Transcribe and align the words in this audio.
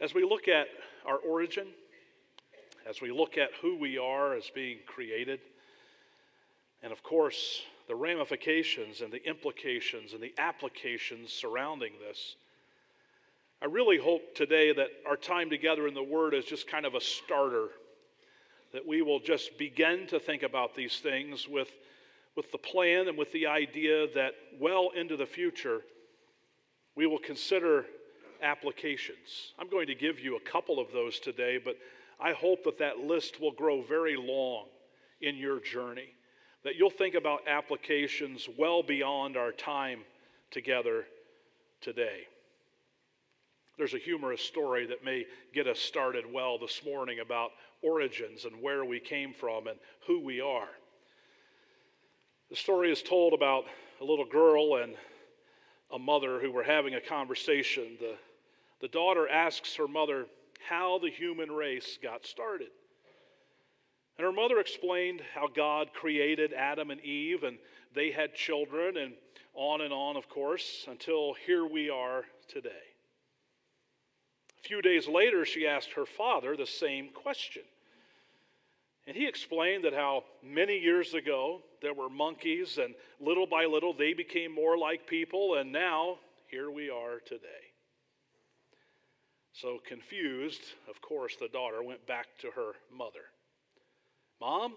As 0.00 0.14
we 0.14 0.24
look 0.24 0.48
at 0.48 0.66
our 1.04 1.18
origin, 1.18 1.66
as 2.88 3.02
we 3.02 3.10
look 3.12 3.36
at 3.36 3.50
who 3.60 3.76
we 3.76 3.98
are 3.98 4.34
as 4.34 4.48
being 4.54 4.78
created, 4.86 5.40
and 6.82 6.90
of 6.90 7.02
course, 7.02 7.60
the 7.86 7.94
ramifications 7.94 9.02
and 9.02 9.12
the 9.12 9.22
implications 9.28 10.14
and 10.14 10.22
the 10.22 10.32
applications 10.38 11.34
surrounding 11.34 11.92
this, 12.00 12.36
I 13.60 13.66
really 13.66 13.98
hope 13.98 14.34
today 14.34 14.72
that 14.72 14.88
our 15.06 15.18
time 15.18 15.50
together 15.50 15.86
in 15.86 15.92
the 15.92 16.02
Word 16.02 16.32
is 16.32 16.46
just 16.46 16.66
kind 16.66 16.86
of 16.86 16.94
a 16.94 17.00
starter, 17.00 17.68
that 18.72 18.88
we 18.88 19.02
will 19.02 19.20
just 19.20 19.58
begin 19.58 20.06
to 20.06 20.18
think 20.18 20.42
about 20.42 20.74
these 20.74 20.96
things 21.00 21.46
with, 21.46 21.68
with 22.36 22.50
the 22.52 22.58
plan 22.58 23.06
and 23.06 23.18
with 23.18 23.32
the 23.32 23.48
idea 23.48 24.06
that 24.14 24.32
well 24.58 24.92
into 24.96 25.18
the 25.18 25.26
future, 25.26 25.82
we 26.96 27.06
will 27.06 27.18
consider 27.18 27.84
applications. 28.42 29.52
I'm 29.58 29.68
going 29.68 29.86
to 29.86 29.94
give 29.94 30.20
you 30.20 30.36
a 30.36 30.40
couple 30.40 30.78
of 30.78 30.92
those 30.92 31.18
today, 31.18 31.58
but 31.62 31.76
I 32.20 32.32
hope 32.32 32.64
that 32.64 32.78
that 32.78 32.98
list 32.98 33.40
will 33.40 33.52
grow 33.52 33.82
very 33.82 34.16
long 34.16 34.66
in 35.20 35.36
your 35.36 35.60
journey, 35.60 36.14
that 36.64 36.76
you'll 36.76 36.90
think 36.90 37.14
about 37.14 37.46
applications 37.46 38.48
well 38.58 38.82
beyond 38.82 39.36
our 39.36 39.52
time 39.52 40.00
together 40.50 41.04
today. 41.80 42.26
There's 43.78 43.94
a 43.94 43.98
humorous 43.98 44.42
story 44.42 44.86
that 44.86 45.04
may 45.04 45.24
get 45.54 45.66
us 45.66 45.78
started 45.78 46.24
well 46.30 46.58
this 46.58 46.82
morning 46.84 47.20
about 47.20 47.52
origins 47.82 48.44
and 48.44 48.60
where 48.60 48.84
we 48.84 49.00
came 49.00 49.32
from 49.32 49.66
and 49.66 49.78
who 50.06 50.22
we 50.22 50.40
are. 50.40 50.68
The 52.50 52.56
story 52.56 52.92
is 52.92 53.00
told 53.00 53.32
about 53.32 53.64
a 54.00 54.04
little 54.04 54.26
girl 54.26 54.82
and 54.82 54.94
a 55.92 55.98
mother 55.98 56.40
who 56.40 56.52
were 56.52 56.62
having 56.62 56.94
a 56.94 57.00
conversation. 57.00 57.96
The, 57.98 58.16
the 58.80 58.88
daughter 58.88 59.28
asks 59.28 59.76
her 59.76 59.88
mother 59.88 60.26
how 60.68 60.98
the 60.98 61.10
human 61.10 61.50
race 61.50 61.98
got 62.02 62.26
started. 62.26 62.68
And 64.18 64.26
her 64.26 64.32
mother 64.32 64.58
explained 64.58 65.22
how 65.34 65.48
God 65.48 65.92
created 65.94 66.52
Adam 66.52 66.90
and 66.90 67.00
Eve, 67.00 67.42
and 67.42 67.58
they 67.94 68.10
had 68.10 68.34
children, 68.34 68.96
and 68.96 69.14
on 69.54 69.80
and 69.80 69.92
on, 69.92 70.16
of 70.16 70.28
course, 70.28 70.84
until 70.88 71.34
here 71.46 71.66
we 71.66 71.90
are 71.90 72.24
today. 72.48 72.68
A 74.62 74.68
few 74.68 74.82
days 74.82 75.08
later, 75.08 75.44
she 75.44 75.66
asked 75.66 75.92
her 75.92 76.04
father 76.04 76.56
the 76.56 76.66
same 76.66 77.08
question. 77.08 77.62
And 79.06 79.16
he 79.16 79.26
explained 79.26 79.84
that 79.84 79.94
how 79.94 80.24
many 80.42 80.78
years 80.78 81.14
ago 81.14 81.62
there 81.80 81.94
were 81.94 82.10
monkeys, 82.10 82.78
and 82.78 82.94
little 83.20 83.46
by 83.46 83.64
little 83.64 83.94
they 83.94 84.12
became 84.12 84.54
more 84.54 84.76
like 84.76 85.06
people, 85.06 85.54
and 85.54 85.72
now 85.72 86.18
here 86.48 86.70
we 86.70 86.90
are 86.90 87.20
today. 87.20 87.69
So 89.52 89.78
confused, 89.86 90.62
of 90.88 91.00
course, 91.00 91.36
the 91.36 91.48
daughter 91.48 91.82
went 91.82 92.06
back 92.06 92.26
to 92.40 92.50
her 92.52 92.72
mother. 92.92 93.30
Mom, 94.40 94.74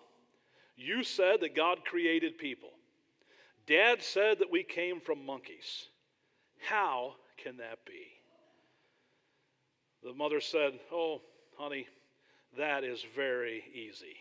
you 0.75 1.03
said 1.03 1.41
that 1.41 1.55
God 1.55 1.85
created 1.85 2.38
people. 2.38 2.69
Dad 3.67 4.02
said 4.02 4.39
that 4.39 4.52
we 4.52 4.63
came 4.63 4.99
from 4.99 5.25
monkeys. 5.25 5.88
How 6.67 7.15
can 7.38 7.57
that 7.57 7.85
be? 7.85 8.07
The 10.03 10.13
mother 10.13 10.41
said, 10.41 10.73
Oh, 10.91 11.21
honey, 11.58 11.87
that 12.58 12.83
is 12.83 13.05
very 13.15 13.63
easy. 13.73 14.17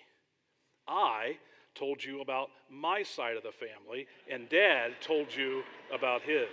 I 0.87 1.39
told 1.75 2.05
you 2.05 2.21
about 2.21 2.49
my 2.71 3.03
side 3.03 3.37
of 3.37 3.43
the 3.43 3.53
family, 3.53 4.07
and 4.31 4.49
dad 4.49 4.93
told 5.01 5.35
you 5.35 5.63
about 5.93 6.23
his. 6.23 6.47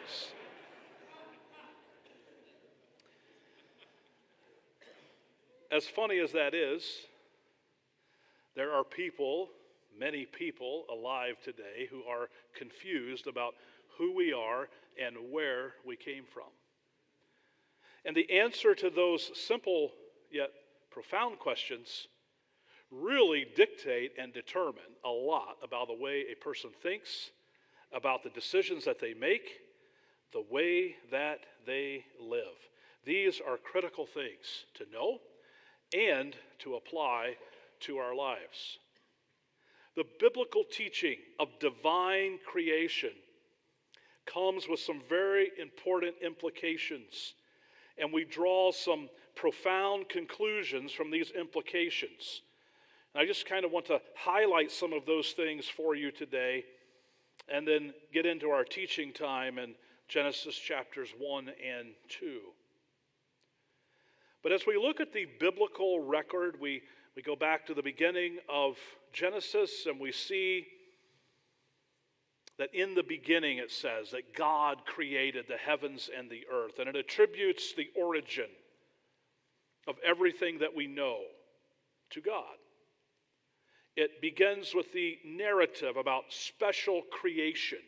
As 5.71 5.85
funny 5.85 6.19
as 6.19 6.31
that 6.31 6.55
is, 6.55 6.83
there 8.55 8.71
are 8.71 8.83
people, 8.83 9.49
many 9.97 10.25
people 10.25 10.85
alive 10.91 11.35
today, 11.43 11.87
who 11.91 12.03
are 12.09 12.29
confused 12.57 13.27
about 13.27 13.53
who 13.97 14.15
we 14.15 14.33
are 14.33 14.67
and 14.99 15.15
where 15.31 15.73
we 15.85 15.95
came 15.95 16.23
from. 16.23 16.49
And 18.03 18.15
the 18.15 18.39
answer 18.39 18.73
to 18.75 18.89
those 18.89 19.29
simple 19.35 19.91
yet 20.31 20.49
profound 20.89 21.37
questions 21.37 22.07
really 22.89 23.45
dictate 23.55 24.13
and 24.17 24.33
determine 24.33 24.81
a 25.05 25.09
lot 25.09 25.57
about 25.61 25.87
the 25.87 25.93
way 25.93 26.25
a 26.31 26.43
person 26.43 26.71
thinks, 26.81 27.29
about 27.93 28.23
the 28.23 28.29
decisions 28.31 28.85
that 28.85 28.99
they 28.99 29.13
make, 29.13 29.59
the 30.33 30.43
way 30.49 30.95
that 31.11 31.41
they 31.67 32.05
live. 32.19 32.57
These 33.05 33.39
are 33.45 33.57
critical 33.57 34.07
things 34.07 34.65
to 34.75 34.85
know 34.91 35.19
and 35.93 36.35
to 36.59 36.75
apply 36.75 37.35
to 37.81 37.97
our 37.97 38.15
lives. 38.15 38.77
The 39.95 40.05
biblical 40.19 40.63
teaching 40.63 41.17
of 41.39 41.47
divine 41.59 42.39
creation 42.45 43.11
comes 44.25 44.67
with 44.69 44.79
some 44.79 45.01
very 45.09 45.49
important 45.59 46.15
implications, 46.23 47.33
and 47.97 48.13
we 48.13 48.23
draw 48.23 48.71
some 48.71 49.09
profound 49.35 50.09
conclusions 50.09 50.91
from 50.91 51.11
these 51.11 51.31
implications. 51.31 52.41
And 53.13 53.23
I 53.23 53.25
just 53.25 53.47
kind 53.47 53.65
of 53.65 53.71
want 53.71 53.85
to 53.87 53.99
highlight 54.15 54.71
some 54.71 54.93
of 54.93 55.05
those 55.05 55.31
things 55.31 55.65
for 55.67 55.95
you 55.95 56.11
today 56.11 56.65
and 57.51 57.67
then 57.67 57.93
get 58.13 58.25
into 58.25 58.49
our 58.51 58.63
teaching 58.63 59.11
time 59.11 59.57
in 59.57 59.73
Genesis 60.07 60.55
chapters 60.55 61.09
1 61.17 61.49
and 61.49 61.89
2. 62.09 62.39
But 64.41 64.51
as 64.51 64.65
we 64.65 64.77
look 64.77 64.99
at 64.99 65.13
the 65.13 65.27
biblical 65.39 65.99
record, 65.99 66.59
we, 66.59 66.81
we 67.15 67.21
go 67.21 67.35
back 67.35 67.65
to 67.67 67.73
the 67.73 67.83
beginning 67.83 68.37
of 68.47 68.77
Genesis 69.11 69.85
and 69.85 69.99
we 69.99 70.11
see 70.11 70.67
that 72.57 72.73
in 72.73 72.93
the 72.93 73.03
beginning 73.03 73.57
it 73.57 73.71
says 73.71 74.11
that 74.11 74.35
God 74.35 74.85
created 74.85 75.45
the 75.47 75.57
heavens 75.57 76.09
and 76.15 76.29
the 76.29 76.43
earth, 76.51 76.77
and 76.77 76.89
it 76.89 76.95
attributes 76.95 77.73
the 77.73 77.89
origin 77.95 78.49
of 79.87 79.95
everything 80.05 80.59
that 80.59 80.75
we 80.75 80.85
know 80.85 81.19
to 82.11 82.21
God. 82.21 82.43
It 83.95 84.21
begins 84.21 84.73
with 84.75 84.91
the 84.93 85.17
narrative 85.25 85.95
about 85.95 86.25
special 86.29 87.01
creation, 87.09 87.79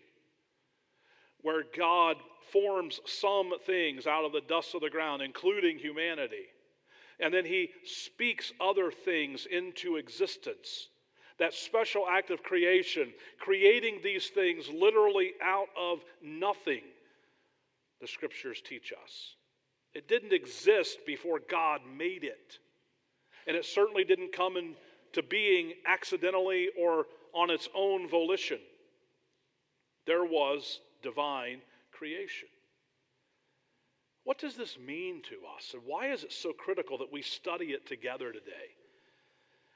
where 1.41 1.63
God 1.77 2.15
forms 2.51 2.99
some 3.05 3.51
things 3.65 4.07
out 4.07 4.25
of 4.25 4.31
the 4.31 4.41
dust 4.41 4.75
of 4.75 4.81
the 4.81 4.89
ground, 4.89 5.21
including 5.21 5.77
humanity. 5.77 6.45
And 7.19 7.33
then 7.33 7.45
he 7.45 7.69
speaks 7.85 8.51
other 8.59 8.91
things 8.91 9.45
into 9.49 9.97
existence. 9.97 10.89
That 11.39 11.53
special 11.53 12.05
act 12.09 12.31
of 12.31 12.43
creation, 12.43 13.13
creating 13.39 13.99
these 14.03 14.27
things 14.27 14.69
literally 14.69 15.31
out 15.43 15.67
of 15.79 15.99
nothing, 16.21 16.81
the 17.99 18.07
scriptures 18.07 18.61
teach 18.67 18.91
us. 19.03 19.35
It 19.93 20.07
didn't 20.07 20.33
exist 20.33 20.99
before 21.05 21.39
God 21.49 21.81
made 21.97 22.23
it. 22.23 22.59
And 23.47 23.55
it 23.55 23.65
certainly 23.65 24.03
didn't 24.03 24.33
come 24.33 24.55
into 24.57 25.27
being 25.27 25.73
accidentally 25.85 26.69
or 26.79 27.05
on 27.33 27.49
its 27.49 27.67
own 27.75 28.07
volition. 28.09 28.59
There 30.05 30.23
was 30.25 30.79
divine 31.03 31.61
creation. 32.01 32.47
What 34.23 34.39
does 34.39 34.55
this 34.55 34.79
mean 34.79 35.21
to 35.29 35.35
us, 35.55 35.73
and 35.73 35.83
why 35.85 36.11
is 36.11 36.23
it 36.23 36.33
so 36.33 36.51
critical 36.51 36.97
that 36.97 37.13
we 37.13 37.21
study 37.21 37.67
it 37.67 37.85
together 37.85 38.31
today? 38.31 38.73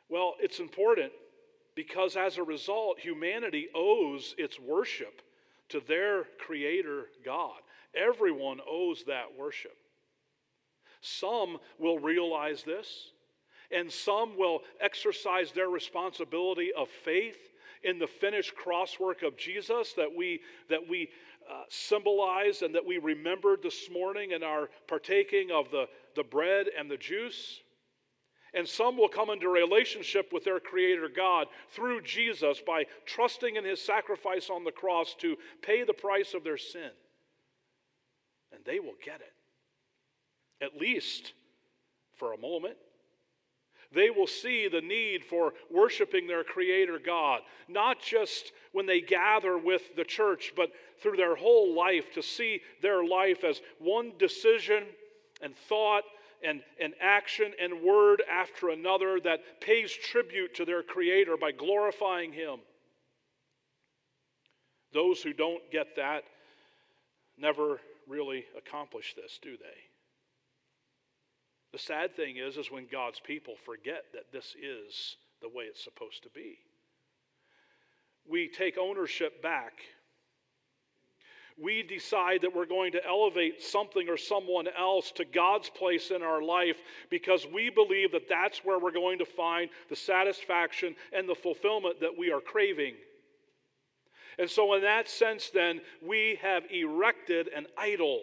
Well, 0.09 0.33
it's 0.39 0.59
important 0.59 1.11
because 1.75 2.15
as 2.15 2.39
a 2.39 2.43
result, 2.43 2.99
humanity 2.99 3.67
owes 3.75 4.33
its 4.39 4.59
worship 4.59 5.21
to 5.69 5.79
their 5.87 6.23
Creator 6.39 7.05
God. 7.23 7.59
Everyone 7.95 8.59
owes 8.67 9.03
that 9.05 9.37
worship. 9.37 9.77
Some 11.01 11.59
will 11.77 11.99
realize 11.99 12.63
this, 12.63 13.11
and 13.69 13.91
some 13.91 14.35
will 14.35 14.61
exercise 14.81 15.51
their 15.51 15.69
responsibility 15.69 16.71
of 16.75 16.89
faith 16.89 17.51
in 17.83 17.99
the 17.99 18.07
finished 18.07 18.53
crosswork 18.55 19.25
of 19.25 19.37
Jesus 19.37 19.93
that 19.93 20.09
we, 20.16 20.41
that 20.69 20.89
we 20.89 21.09
uh, 21.49 21.63
symbolize 21.69 22.61
and 22.61 22.75
that 22.75 22.85
we 22.85 22.97
remembered 22.97 23.61
this 23.61 23.89
morning 23.91 24.31
in 24.31 24.43
our 24.43 24.69
partaking 24.87 25.49
of 25.51 25.69
the, 25.71 25.85
the 26.15 26.23
bread 26.23 26.67
and 26.77 26.89
the 26.89 26.97
juice. 26.97 27.59
And 28.53 28.67
some 28.67 28.97
will 28.97 29.09
come 29.09 29.29
into 29.29 29.49
relationship 29.49 30.31
with 30.31 30.45
their 30.45 30.59
Creator 30.59 31.09
God 31.15 31.47
through 31.71 32.01
Jesus 32.01 32.61
by 32.65 32.85
trusting 33.05 33.57
in 33.57 33.65
His 33.65 33.81
sacrifice 33.81 34.49
on 34.49 34.63
the 34.63 34.71
cross 34.71 35.13
to 35.19 35.35
pay 35.61 35.83
the 35.83 35.93
price 35.93 36.33
of 36.33 36.43
their 36.43 36.57
sin. 36.57 36.91
And 38.53 38.63
they 38.65 38.79
will 38.79 38.95
get 39.03 39.19
it, 39.19 40.63
at 40.63 40.79
least 40.79 41.33
for 42.17 42.33
a 42.33 42.37
moment 42.37 42.77
they 43.95 44.09
will 44.09 44.27
see 44.27 44.67
the 44.67 44.81
need 44.81 45.23
for 45.23 45.53
worshiping 45.71 46.27
their 46.27 46.43
Creator 46.43 46.99
God, 47.03 47.41
not 47.67 47.99
just 47.99 48.51
when 48.73 48.85
they 48.85 49.01
gather 49.01 49.57
with 49.57 49.95
the 49.95 50.03
church, 50.03 50.53
but 50.55 50.71
through 51.01 51.17
their 51.17 51.35
whole 51.35 51.73
life 51.73 52.13
to 52.13 52.21
see 52.21 52.61
their 52.81 53.03
life 53.03 53.43
as 53.43 53.61
one 53.79 54.11
decision 54.19 54.83
and 55.41 55.55
thought 55.69 56.03
and, 56.43 56.61
and 56.79 56.93
action 57.01 57.53
and 57.59 57.81
word 57.81 58.21
after 58.29 58.69
another 58.69 59.19
that 59.21 59.61
pays 59.61 59.91
tribute 59.91 60.53
to 60.55 60.65
their 60.65 60.83
Creator 60.83 61.37
by 61.37 61.51
glorifying 61.51 62.33
Him. 62.33 62.59
Those 64.93 65.21
who 65.21 65.33
don't 65.33 65.63
get 65.71 65.95
that 65.95 66.23
never 67.37 67.79
really 68.07 68.45
accomplish 68.57 69.13
this, 69.15 69.39
do 69.41 69.57
they? 69.57 69.94
The 71.75 71.79
sad 71.79 72.16
thing 72.16 72.37
is, 72.37 72.55
is 72.55 72.72
when 72.72 72.87
God's 72.89 73.19
people 73.19 73.55
forget 73.66 74.05
that 74.13 74.31
this 74.31 74.55
is 74.55 75.17
the 75.41 75.49
way 75.49 75.66
it's 75.66 75.83
supposed 75.83 76.23
to 76.23 76.29
be. 76.29 76.59
We 78.25 78.47
take 78.47 78.77
ownership 78.77 79.43
back 79.43 79.73
we 81.61 81.83
decide 81.83 82.41
that 82.41 82.53
we're 82.53 82.66
going 82.66 82.91
to 82.93 83.05
elevate 83.05 83.61
something 83.61 84.09
or 84.09 84.17
someone 84.17 84.67
else 84.77 85.11
to 85.13 85.23
God's 85.23 85.69
place 85.69 86.11
in 86.11 86.22
our 86.22 86.41
life 86.41 86.77
because 87.09 87.47
we 87.47 87.69
believe 87.69 88.11
that 88.11 88.28
that's 88.28 88.59
where 88.66 88.78
we're 88.78 88.91
going 88.91 89.19
to 89.19 89.25
find 89.25 89.69
the 89.89 89.95
satisfaction 89.95 90.95
and 91.13 91.29
the 91.29 91.35
fulfillment 91.35 92.01
that 92.01 92.17
we 92.17 92.31
are 92.31 92.41
craving. 92.41 92.95
And 94.37 94.49
so, 94.49 94.73
in 94.73 94.81
that 94.81 95.07
sense, 95.07 95.49
then, 95.49 95.79
we 96.05 96.37
have 96.41 96.63
erected 96.69 97.47
an 97.55 97.67
idol. 97.78 98.21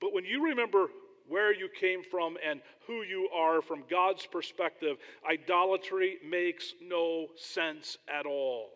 But 0.00 0.12
when 0.12 0.24
you 0.24 0.46
remember 0.46 0.88
where 1.30 1.54
you 1.54 1.68
came 1.68 2.02
from 2.02 2.36
and 2.46 2.60
who 2.86 3.02
you 3.02 3.28
are 3.34 3.62
from 3.62 3.84
God's 3.88 4.26
perspective, 4.26 4.96
idolatry 5.28 6.16
makes 6.28 6.74
no 6.82 7.28
sense 7.36 7.96
at 8.12 8.26
all. 8.26 8.70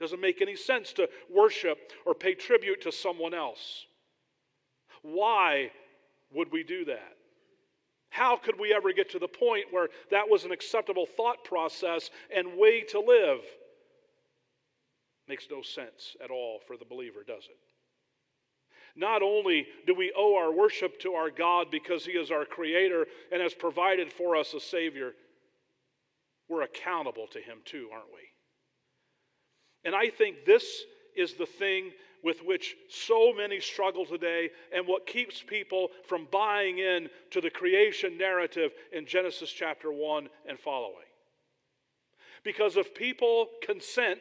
Doesn't 0.00 0.20
make 0.20 0.40
any 0.40 0.54
sense 0.54 0.92
to 0.94 1.08
worship 1.28 1.78
or 2.06 2.14
pay 2.14 2.34
tribute 2.34 2.80
to 2.82 2.92
someone 2.92 3.34
else. 3.34 3.86
Why 5.02 5.72
would 6.32 6.52
we 6.52 6.62
do 6.62 6.84
that? 6.84 7.16
How 8.10 8.36
could 8.36 8.58
we 8.58 8.72
ever 8.72 8.92
get 8.92 9.10
to 9.10 9.18
the 9.18 9.28
point 9.28 9.66
where 9.72 9.88
that 10.12 10.30
was 10.30 10.44
an 10.44 10.52
acceptable 10.52 11.06
thought 11.06 11.44
process 11.44 12.10
and 12.34 12.56
way 12.56 12.82
to 12.82 13.00
live? 13.00 13.40
Makes 15.26 15.48
no 15.50 15.62
sense 15.62 16.16
at 16.22 16.30
all 16.30 16.60
for 16.66 16.76
the 16.76 16.84
believer, 16.84 17.24
does 17.26 17.44
it? 17.44 17.67
Not 18.98 19.22
only 19.22 19.68
do 19.86 19.94
we 19.94 20.12
owe 20.16 20.34
our 20.34 20.52
worship 20.52 20.98
to 21.00 21.14
our 21.14 21.30
God 21.30 21.70
because 21.70 22.04
He 22.04 22.12
is 22.12 22.32
our 22.32 22.44
Creator 22.44 23.06
and 23.30 23.40
has 23.40 23.54
provided 23.54 24.12
for 24.12 24.34
us 24.34 24.54
a 24.54 24.60
Savior, 24.60 25.12
we're 26.48 26.62
accountable 26.62 27.28
to 27.28 27.38
Him 27.38 27.58
too, 27.64 27.88
aren't 27.92 28.12
we? 28.12 28.22
And 29.84 29.94
I 29.94 30.10
think 30.10 30.44
this 30.44 30.82
is 31.16 31.34
the 31.34 31.46
thing 31.46 31.92
with 32.24 32.40
which 32.44 32.74
so 32.90 33.32
many 33.32 33.60
struggle 33.60 34.04
today 34.04 34.50
and 34.74 34.84
what 34.84 35.06
keeps 35.06 35.44
people 35.44 35.90
from 36.08 36.26
buying 36.32 36.78
in 36.78 37.08
to 37.30 37.40
the 37.40 37.50
creation 37.50 38.18
narrative 38.18 38.72
in 38.92 39.06
Genesis 39.06 39.50
chapter 39.50 39.92
1 39.92 40.28
and 40.48 40.58
following. 40.58 41.06
Because 42.42 42.76
if 42.76 42.96
people 42.96 43.46
consent 43.62 44.18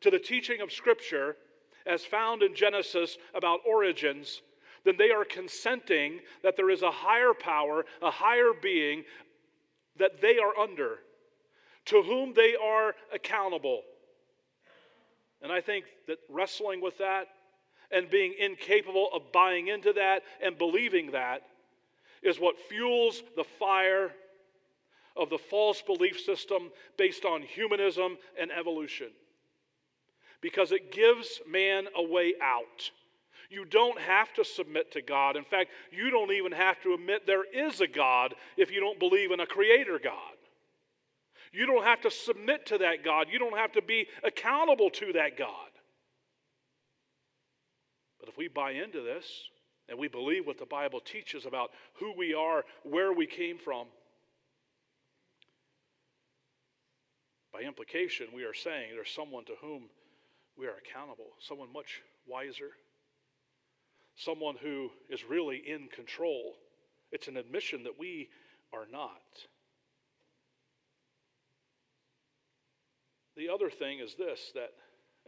to 0.00 0.10
the 0.10 0.18
teaching 0.18 0.60
of 0.60 0.72
Scripture 0.72 1.36
as 1.86 2.04
found 2.04 2.42
in 2.42 2.54
Genesis 2.54 3.16
about 3.34 3.60
origins, 3.66 4.42
then 4.84 4.96
they 4.96 5.10
are 5.10 5.24
consenting 5.24 6.20
that 6.42 6.56
there 6.56 6.70
is 6.70 6.82
a 6.82 6.90
higher 6.90 7.34
power, 7.34 7.84
a 8.02 8.10
higher 8.10 8.52
being 8.60 9.04
that 9.98 10.20
they 10.22 10.38
are 10.38 10.56
under, 10.58 10.98
to 11.86 12.02
whom 12.02 12.32
they 12.34 12.54
are 12.56 12.94
accountable 13.12 13.82
and 15.42 15.52
I 15.52 15.60
think 15.60 15.84
that 16.06 16.18
wrestling 16.28 16.80
with 16.80 16.98
that 16.98 17.28
and 17.90 18.10
being 18.10 18.34
incapable 18.38 19.08
of 19.12 19.32
buying 19.32 19.68
into 19.68 19.92
that 19.94 20.22
and 20.42 20.56
believing 20.56 21.12
that 21.12 21.42
is 22.22 22.38
what 22.38 22.58
fuels 22.58 23.22
the 23.36 23.44
fire 23.44 24.10
of 25.16 25.30
the 25.30 25.38
false 25.38 25.82
belief 25.82 26.20
system 26.20 26.70
based 26.96 27.24
on 27.24 27.42
humanism 27.42 28.18
and 28.38 28.50
evolution. 28.52 29.08
Because 30.40 30.72
it 30.72 30.92
gives 30.92 31.40
man 31.48 31.86
a 31.96 32.02
way 32.02 32.34
out. 32.42 32.90
You 33.50 33.64
don't 33.64 34.00
have 34.00 34.32
to 34.34 34.44
submit 34.44 34.92
to 34.92 35.02
God. 35.02 35.36
In 35.36 35.44
fact, 35.44 35.70
you 35.90 36.10
don't 36.10 36.30
even 36.30 36.52
have 36.52 36.80
to 36.82 36.94
admit 36.94 37.26
there 37.26 37.44
is 37.52 37.80
a 37.80 37.88
God 37.88 38.34
if 38.56 38.70
you 38.70 38.80
don't 38.80 38.98
believe 38.98 39.32
in 39.32 39.40
a 39.40 39.46
creator 39.46 39.98
God. 40.02 40.36
You 41.52 41.66
don't 41.66 41.84
have 41.84 42.00
to 42.02 42.10
submit 42.10 42.66
to 42.66 42.78
that 42.78 43.04
God. 43.04 43.26
You 43.30 43.40
don't 43.40 43.58
have 43.58 43.72
to 43.72 43.82
be 43.82 44.06
accountable 44.22 44.88
to 44.90 45.12
that 45.14 45.36
God. 45.36 45.70
But 48.20 48.28
if 48.28 48.38
we 48.38 48.46
buy 48.46 48.72
into 48.72 49.02
this 49.02 49.26
and 49.88 49.98
we 49.98 50.06
believe 50.06 50.46
what 50.46 50.58
the 50.58 50.66
Bible 50.66 51.00
teaches 51.00 51.44
about 51.44 51.70
who 51.94 52.14
we 52.16 52.34
are, 52.34 52.64
where 52.84 53.12
we 53.12 53.26
came 53.26 53.58
from, 53.58 53.86
by 57.52 57.62
implication, 57.62 58.28
we 58.32 58.44
are 58.44 58.54
saying 58.54 58.90
there's 58.94 59.10
someone 59.10 59.44
to 59.46 59.54
whom 59.60 59.88
we 60.60 60.66
are 60.66 60.76
accountable, 60.76 61.30
someone 61.38 61.72
much 61.72 62.02
wiser, 62.26 62.72
someone 64.14 64.56
who 64.62 64.90
is 65.08 65.24
really 65.24 65.56
in 65.56 65.88
control. 65.88 66.52
It's 67.12 67.28
an 67.28 67.38
admission 67.38 67.84
that 67.84 67.98
we 67.98 68.28
are 68.70 68.86
not. 68.92 69.22
The 73.38 73.48
other 73.48 73.70
thing 73.70 74.00
is 74.00 74.14
this 74.16 74.52
that 74.54 74.72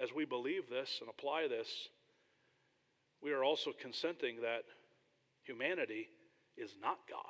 as 0.03 0.13
we 0.15 0.27
believe 0.27 0.69
this 0.69 0.99
and 1.01 1.09
apply 1.09 1.49
this, 1.49 1.89
we 3.23 3.33
are 3.33 3.43
also 3.43 3.71
consenting 3.81 4.43
that 4.43 4.65
humanity 5.45 6.09
is 6.59 6.73
not 6.83 6.99
God. 7.09 7.21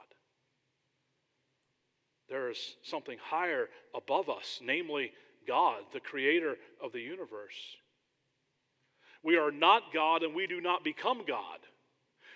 There 2.29 2.51
is 2.51 2.77
something 2.83 3.19
higher 3.23 3.69
above 3.95 4.29
us, 4.29 4.61
namely 4.61 5.13
God, 5.47 5.83
the 5.93 6.01
creator 6.01 6.57
of 6.83 6.93
the 6.93 7.01
universe. 7.01 7.77
We 9.23 9.37
are 9.37 9.51
not 9.51 9.93
God 9.93 10.23
and 10.23 10.35
we 10.35 10.47
do 10.47 10.61
not 10.61 10.85
become 10.85 11.23
God. 11.27 11.59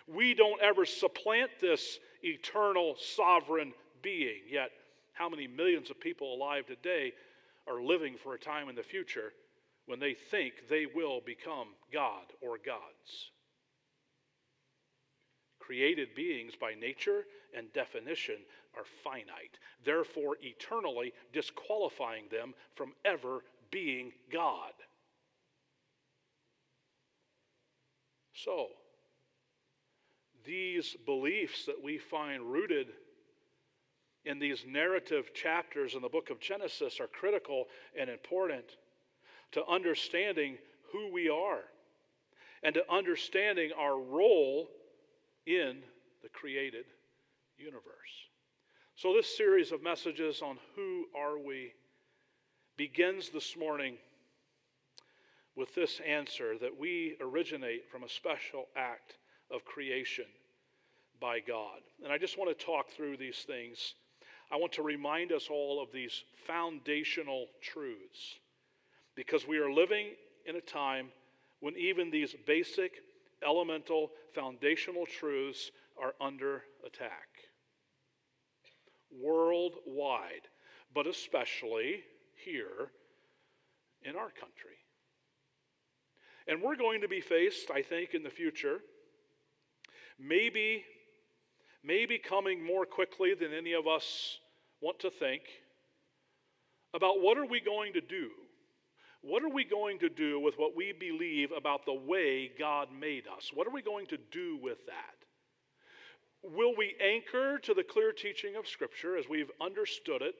We 0.06 0.34
don't 0.34 0.62
ever 0.62 0.84
supplant 0.84 1.50
this 1.60 1.98
eternal 2.22 2.96
sovereign 2.98 3.72
being. 4.02 4.42
Yet, 4.48 4.70
how 5.12 5.28
many 5.28 5.46
millions 5.46 5.90
of 5.90 5.98
people 5.98 6.34
alive 6.34 6.66
today 6.66 7.12
are 7.66 7.82
living 7.82 8.16
for 8.22 8.34
a 8.34 8.38
time 8.38 8.68
in 8.68 8.76
the 8.76 8.82
future 8.82 9.32
when 9.86 10.00
they 10.00 10.14
think 10.14 10.68
they 10.68 10.86
will 10.86 11.20
become 11.24 11.68
God 11.92 12.24
or 12.40 12.58
gods. 12.64 13.30
Created 15.58 16.14
beings 16.14 16.52
by 16.60 16.74
nature 16.74 17.24
and 17.56 17.72
definition 17.72 18.36
are 18.76 18.84
finite, 19.02 19.58
therefore, 19.84 20.36
eternally 20.42 21.12
disqualifying 21.32 22.24
them 22.30 22.54
from 22.74 22.92
ever 23.04 23.42
being 23.70 24.12
God. 24.32 24.72
So, 28.44 28.68
these 30.44 30.94
beliefs 31.06 31.64
that 31.66 31.82
we 31.82 31.98
find 31.98 32.42
rooted 32.42 32.88
in 34.26 34.38
these 34.38 34.64
narrative 34.66 35.32
chapters 35.34 35.94
in 35.94 36.02
the 36.02 36.08
book 36.08 36.28
of 36.30 36.38
Genesis 36.38 37.00
are 37.00 37.06
critical 37.06 37.64
and 37.98 38.10
important 38.10 38.76
to 39.52 39.64
understanding 39.66 40.58
who 40.92 41.10
we 41.12 41.30
are 41.30 41.62
and 42.62 42.74
to 42.74 42.92
understanding 42.92 43.70
our 43.78 43.98
role 43.98 44.68
in 45.46 45.78
the 46.22 46.28
created 46.28 46.84
universe. 47.56 47.84
So, 48.96 49.14
this 49.14 49.34
series 49.34 49.72
of 49.72 49.82
messages 49.82 50.42
on 50.42 50.58
who 50.74 51.06
are 51.16 51.38
we 51.38 51.72
begins 52.76 53.30
this 53.30 53.56
morning 53.56 53.96
with 55.56 55.74
this 55.74 56.00
answer 56.06 56.58
that 56.58 56.78
we 56.78 57.16
originate 57.20 57.90
from 57.90 58.02
a 58.02 58.08
special 58.08 58.66
act 58.76 59.16
of 59.50 59.64
creation 59.64 60.26
by 61.20 61.40
God. 61.40 61.80
And 62.04 62.12
I 62.12 62.18
just 62.18 62.38
want 62.38 62.56
to 62.56 62.64
talk 62.64 62.90
through 62.90 63.16
these 63.16 63.44
things 63.46 63.94
I 64.50 64.56
want 64.56 64.72
to 64.74 64.82
remind 64.82 65.32
us 65.32 65.48
all 65.50 65.82
of 65.82 65.90
these 65.92 66.22
foundational 66.46 67.46
truths 67.60 68.38
because 69.16 69.46
we 69.46 69.58
are 69.58 69.72
living 69.72 70.10
in 70.46 70.56
a 70.56 70.60
time 70.60 71.08
when 71.60 71.76
even 71.76 72.10
these 72.10 72.34
basic, 72.46 72.92
elemental, 73.44 74.12
foundational 74.34 75.04
truths 75.04 75.72
are 76.00 76.14
under 76.20 76.62
attack. 76.84 77.28
Worldwide, 79.20 80.46
but 80.94 81.06
especially 81.06 82.04
here 82.44 82.90
in 84.04 84.14
our 84.14 84.30
country. 84.30 84.75
And 86.48 86.62
we're 86.62 86.76
going 86.76 87.00
to 87.00 87.08
be 87.08 87.20
faced, 87.20 87.70
I 87.70 87.82
think, 87.82 88.14
in 88.14 88.22
the 88.22 88.30
future, 88.30 88.78
maybe 90.18 90.84
maybe 91.84 92.18
coming 92.18 92.64
more 92.64 92.84
quickly 92.84 93.34
than 93.34 93.52
any 93.52 93.72
of 93.72 93.86
us 93.86 94.38
want 94.80 94.98
to 95.00 95.10
think 95.10 95.42
about 96.94 97.20
what 97.20 97.38
are 97.38 97.46
we 97.46 97.60
going 97.60 97.92
to 97.92 98.00
do? 98.00 98.30
What 99.22 99.44
are 99.44 99.48
we 99.48 99.64
going 99.64 100.00
to 100.00 100.08
do 100.08 100.40
with 100.40 100.58
what 100.58 100.76
we 100.76 100.92
believe 100.92 101.52
about 101.56 101.86
the 101.86 101.94
way 101.94 102.50
God 102.58 102.88
made 102.98 103.24
us? 103.28 103.50
What 103.54 103.66
are 103.68 103.72
we 103.72 103.82
going 103.82 104.06
to 104.06 104.18
do 104.32 104.58
with 104.60 104.84
that? 104.86 105.16
will 106.54 106.74
we 106.76 106.94
anchor 107.00 107.58
to 107.58 107.74
the 107.74 107.82
clear 107.82 108.12
teaching 108.12 108.56
of 108.56 108.68
Scripture 108.68 109.16
as 109.16 109.28
we've 109.28 109.50
understood 109.60 110.22
it 110.22 110.34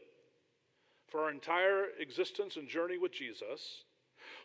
for 1.08 1.24
our 1.24 1.30
entire 1.30 1.86
existence 1.98 2.56
and 2.56 2.68
journey 2.68 2.98
with 2.98 3.12
Jesus? 3.12 3.84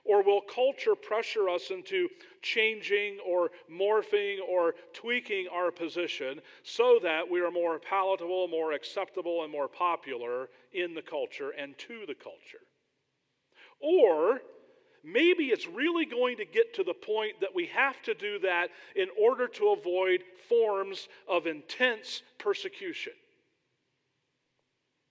Or 0.03 0.23
will 0.23 0.41
culture 0.41 0.95
pressure 0.95 1.47
us 1.47 1.69
into 1.69 2.09
changing 2.41 3.19
or 3.25 3.51
morphing 3.71 4.37
or 4.47 4.73
tweaking 4.93 5.47
our 5.51 5.71
position 5.71 6.41
so 6.63 6.99
that 7.03 7.29
we 7.29 7.39
are 7.41 7.51
more 7.51 7.77
palatable, 7.79 8.47
more 8.47 8.73
acceptable, 8.73 9.43
and 9.43 9.51
more 9.51 9.67
popular 9.67 10.49
in 10.73 10.95
the 10.95 11.03
culture 11.03 11.51
and 11.51 11.77
to 11.77 12.05
the 12.07 12.15
culture? 12.15 12.65
Or 13.79 14.41
maybe 15.03 15.45
it's 15.45 15.67
really 15.67 16.05
going 16.05 16.37
to 16.37 16.45
get 16.45 16.73
to 16.75 16.83
the 16.83 16.93
point 16.93 17.39
that 17.41 17.53
we 17.53 17.67
have 17.67 18.01
to 18.03 18.13
do 18.13 18.39
that 18.39 18.69
in 18.95 19.07
order 19.19 19.47
to 19.47 19.69
avoid 19.69 20.23
forms 20.49 21.07
of 21.27 21.47
intense 21.47 22.23
persecution. 22.37 23.13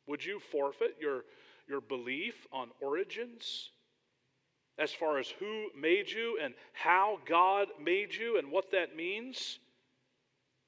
Would 0.06 0.24
you 0.24 0.40
forfeit 0.50 0.96
your, 1.00 1.22
your 1.68 1.80
belief 1.80 2.34
on 2.52 2.70
origins? 2.80 3.70
As 4.80 4.92
far 4.92 5.18
as 5.18 5.28
who 5.38 5.68
made 5.78 6.10
you 6.10 6.38
and 6.42 6.54
how 6.72 7.18
God 7.28 7.68
made 7.80 8.14
you 8.14 8.38
and 8.38 8.50
what 8.50 8.70
that 8.72 8.96
means 8.96 9.58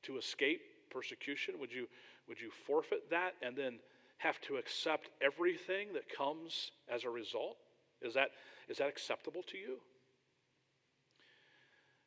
to 0.03 0.19
escape 0.19 0.61
persecution? 0.91 1.55
Would 1.59 1.73
you, 1.73 1.89
would 2.29 2.39
you 2.39 2.51
forfeit 2.67 3.09
that 3.11 3.33
and 3.41 3.57
then 3.57 3.79
have 4.19 4.39
to 4.43 4.57
accept 4.57 5.09
everything 5.23 5.95
that 5.95 6.15
comes 6.15 6.73
as 6.93 7.05
a 7.05 7.11
result? 7.11 7.57
Is 8.03 8.13
that, 8.15 8.29
is 8.69 8.77
that 8.79 8.89
acceptable 8.89 9.43
to 9.45 9.57
you? 9.57 9.79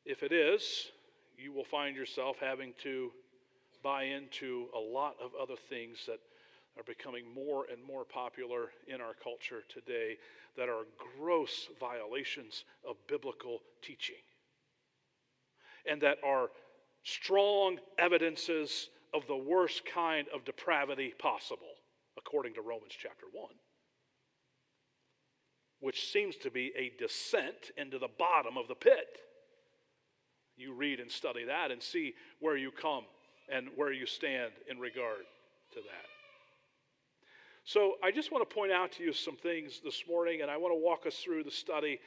If 0.05 0.21
it 0.21 0.31
is, 0.31 0.91
you 1.37 1.51
will 1.51 1.65
find 1.65 1.95
yourself 1.95 2.37
having 2.39 2.73
to 2.83 3.11
buy 3.81 4.03
into 4.03 4.67
a 4.75 4.79
lot 4.79 5.15
of 5.21 5.31
other 5.41 5.55
things 5.69 6.05
that 6.05 6.19
are 6.77 6.83
becoming 6.83 7.23
more 7.33 7.65
and 7.71 7.83
more 7.83 8.03
popular 8.03 8.69
in 8.87 9.01
our 9.01 9.13
culture 9.23 9.63
today 9.69 10.17
that 10.57 10.69
are 10.69 10.85
gross 11.17 11.67
violations 11.79 12.63
of 12.87 12.95
biblical 13.07 13.59
teaching 13.81 14.15
and 15.89 16.01
that 16.01 16.17
are 16.23 16.49
strong 17.03 17.77
evidences 17.99 18.89
of 19.13 19.27
the 19.27 19.35
worst 19.35 19.83
kind 19.85 20.27
of 20.33 20.43
depravity 20.43 21.13
possible, 21.19 21.75
according 22.17 22.53
to 22.53 22.61
Romans 22.61 22.93
chapter 22.97 23.25
1, 23.31 23.49
which 25.79 26.11
seems 26.11 26.35
to 26.37 26.49
be 26.49 26.71
a 26.77 26.91
descent 26.99 27.71
into 27.77 27.99
the 27.99 28.09
bottom 28.17 28.57
of 28.57 28.67
the 28.67 28.75
pit. 28.75 29.19
You 30.57 30.73
read 30.73 30.99
and 30.99 31.11
study 31.11 31.45
that 31.45 31.71
and 31.71 31.81
see 31.81 32.13
where 32.39 32.57
you 32.57 32.71
come 32.71 33.03
and 33.51 33.67
where 33.75 33.91
you 33.91 34.05
stand 34.05 34.53
in 34.69 34.79
regard 34.79 35.25
to 35.73 35.79
that. 35.79 36.14
So 37.67 37.93
I 38.03 38.11
just 38.11 38.31
want 38.31 38.47
to 38.47 38.55
point 38.55 38.71
out 38.71 38.91
to 38.93 39.03
you 39.03 39.11
some 39.11 39.35
things 39.35 39.81
this 39.83 40.03
morning, 40.07 40.43
and 40.43 40.51
I 40.51 40.57
want 40.57 40.71
to 40.71 40.79
walk 40.79 41.07
us 41.07 41.15
through 41.15 41.43
the 41.43 41.51
study 41.51 41.99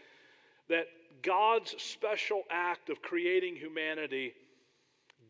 that 0.69 0.87
God's 1.21 1.75
special 1.83 2.43
act 2.49 2.91
of 2.91 3.03
creating 3.03 3.57
humanity 3.57 4.35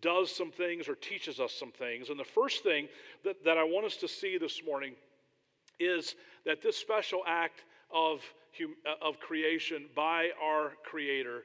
does 0.02 0.30
some 0.30 0.50
things 0.50 0.86
or 0.86 0.96
teaches 0.96 1.40
us 1.40 1.54
some 1.54 1.72
things. 1.72 2.10
And 2.10 2.20
the 2.20 2.24
first 2.24 2.62
thing 2.62 2.88
that, 3.24 3.42
that 3.46 3.56
I 3.56 3.64
want 3.64 3.86
us 3.86 3.96
to 3.96 4.08
see 4.08 4.36
this 4.36 4.60
morning 4.66 4.96
is 5.80 6.14
that 6.44 6.62
this 6.62 6.76
special 6.76 7.22
act 7.26 7.64
of, 7.90 8.20
uh, 8.60 8.90
of 9.00 9.20
creation 9.20 9.86
by 9.96 10.28
our 10.42 10.72
Creator 10.84 11.44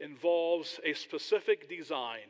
involves 0.00 0.80
a 0.84 0.94
specific 0.94 1.68
design 1.68 2.26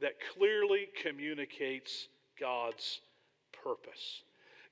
that 0.00 0.12
clearly 0.36 0.86
communicates 1.02 2.06
God's 2.38 3.00
purpose. 3.66 4.22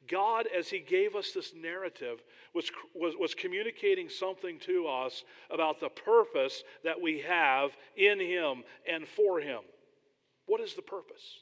God, 0.08 0.46
as 0.56 0.68
He 0.68 0.80
gave 0.80 1.16
us 1.16 1.32
this 1.32 1.52
narrative, 1.54 2.22
was, 2.54 2.70
was, 2.94 3.14
was 3.18 3.34
communicating 3.34 4.08
something 4.08 4.58
to 4.60 4.86
us 4.86 5.24
about 5.50 5.80
the 5.80 5.88
purpose 5.88 6.62
that 6.84 7.00
we 7.00 7.20
have 7.20 7.70
in 7.96 8.20
Him 8.20 8.64
and 8.90 9.08
for 9.08 9.40
Him. 9.40 9.60
What 10.46 10.60
is 10.60 10.74
the 10.74 10.82
purpose? 10.82 11.40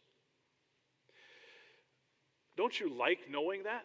Don't 2.56 2.78
you 2.78 2.94
like 2.96 3.30
knowing 3.30 3.64
that? 3.64 3.84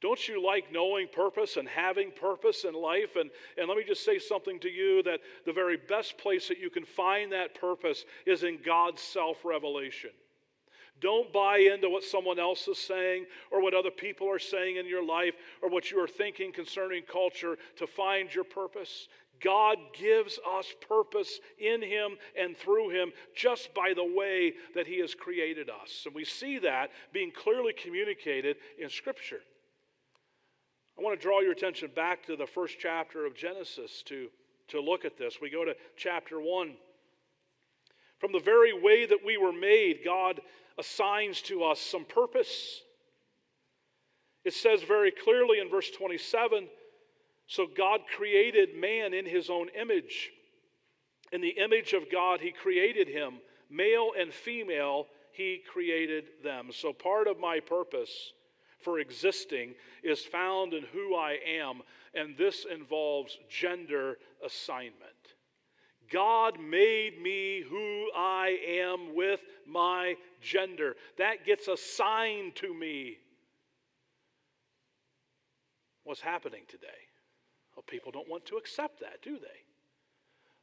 Don't 0.00 0.28
you 0.28 0.44
like 0.44 0.72
knowing 0.72 1.08
purpose 1.12 1.56
and 1.56 1.68
having 1.68 2.12
purpose 2.12 2.64
in 2.64 2.72
life? 2.72 3.16
And, 3.16 3.30
and 3.56 3.68
let 3.68 3.76
me 3.76 3.82
just 3.84 4.04
say 4.04 4.20
something 4.20 4.60
to 4.60 4.70
you 4.70 5.02
that 5.02 5.20
the 5.44 5.52
very 5.52 5.76
best 5.76 6.16
place 6.18 6.46
that 6.48 6.58
you 6.58 6.70
can 6.70 6.84
find 6.84 7.32
that 7.32 7.60
purpose 7.60 8.04
is 8.24 8.44
in 8.44 8.60
God's 8.64 9.02
self 9.02 9.44
revelation. 9.44 10.10
Don't 11.00 11.32
buy 11.32 11.58
into 11.58 11.88
what 11.88 12.02
someone 12.02 12.38
else 12.38 12.66
is 12.66 12.78
saying 12.78 13.26
or 13.50 13.62
what 13.62 13.74
other 13.74 13.90
people 13.90 14.28
are 14.30 14.38
saying 14.38 14.76
in 14.76 14.86
your 14.86 15.04
life 15.04 15.34
or 15.62 15.70
what 15.70 15.90
you 15.90 16.02
are 16.02 16.08
thinking 16.08 16.52
concerning 16.52 17.02
culture 17.02 17.56
to 17.76 17.86
find 17.86 18.34
your 18.34 18.44
purpose. 18.44 19.08
God 19.42 19.78
gives 19.96 20.38
us 20.58 20.66
purpose 20.88 21.38
in 21.58 21.82
Him 21.82 22.16
and 22.38 22.56
through 22.56 22.90
Him 22.90 23.12
just 23.36 23.72
by 23.74 23.92
the 23.94 24.04
way 24.04 24.54
that 24.74 24.86
He 24.86 25.00
has 25.00 25.14
created 25.14 25.70
us. 25.70 26.02
And 26.06 26.14
we 26.14 26.24
see 26.24 26.58
that 26.58 26.90
being 27.12 27.30
clearly 27.30 27.72
communicated 27.72 28.56
in 28.78 28.88
Scripture. 28.88 29.40
I 30.98 31.02
want 31.02 31.18
to 31.18 31.22
draw 31.22 31.40
your 31.40 31.52
attention 31.52 31.90
back 31.94 32.26
to 32.26 32.36
the 32.36 32.46
first 32.46 32.76
chapter 32.80 33.24
of 33.24 33.36
Genesis 33.36 34.02
to, 34.06 34.28
to 34.68 34.80
look 34.80 35.04
at 35.04 35.16
this. 35.16 35.38
We 35.40 35.50
go 35.50 35.64
to 35.64 35.76
chapter 35.96 36.40
1. 36.40 36.74
From 38.18 38.32
the 38.32 38.40
very 38.40 38.72
way 38.72 39.06
that 39.06 39.24
we 39.24 39.36
were 39.36 39.52
made, 39.52 40.00
God 40.04 40.40
assigns 40.78 41.40
to 41.42 41.64
us 41.64 41.80
some 41.80 42.04
purpose. 42.04 42.82
It 44.44 44.54
says 44.54 44.82
very 44.82 45.10
clearly 45.10 45.60
in 45.60 45.68
verse 45.68 45.90
27 45.90 46.68
so 47.48 47.66
God 47.66 48.02
created 48.14 48.76
man 48.76 49.14
in 49.14 49.24
his 49.24 49.48
own 49.48 49.70
image. 49.70 50.30
In 51.32 51.40
the 51.40 51.48
image 51.58 51.94
of 51.94 52.12
God, 52.12 52.40
he 52.40 52.52
created 52.52 53.08
him. 53.08 53.40
Male 53.70 54.10
and 54.18 54.32
female, 54.32 55.06
he 55.32 55.62
created 55.72 56.24
them. 56.44 56.68
So 56.70 56.92
part 56.92 57.26
of 57.26 57.38
my 57.38 57.58
purpose 57.60 58.34
for 58.80 58.98
existing 58.98 59.74
is 60.04 60.20
found 60.20 60.74
in 60.74 60.84
who 60.92 61.16
I 61.16 61.38
am, 61.46 61.80
and 62.14 62.36
this 62.36 62.66
involves 62.70 63.38
gender 63.48 64.18
assignment. 64.44 64.92
God 66.10 66.58
made 66.60 67.20
me 67.20 67.62
who 67.68 68.10
I 68.16 68.56
am 68.66 69.14
with 69.14 69.40
my 69.66 70.16
gender. 70.40 70.94
That 71.18 71.44
gets 71.44 71.68
assigned 71.68 72.56
to 72.56 72.72
me. 72.72 73.18
What's 76.04 76.20
happening 76.20 76.62
today? 76.68 76.86
Well, 77.76 77.84
people 77.86 78.10
don't 78.10 78.28
want 78.28 78.46
to 78.46 78.56
accept 78.56 79.00
that, 79.00 79.22
do 79.22 79.38
they? 79.38 79.46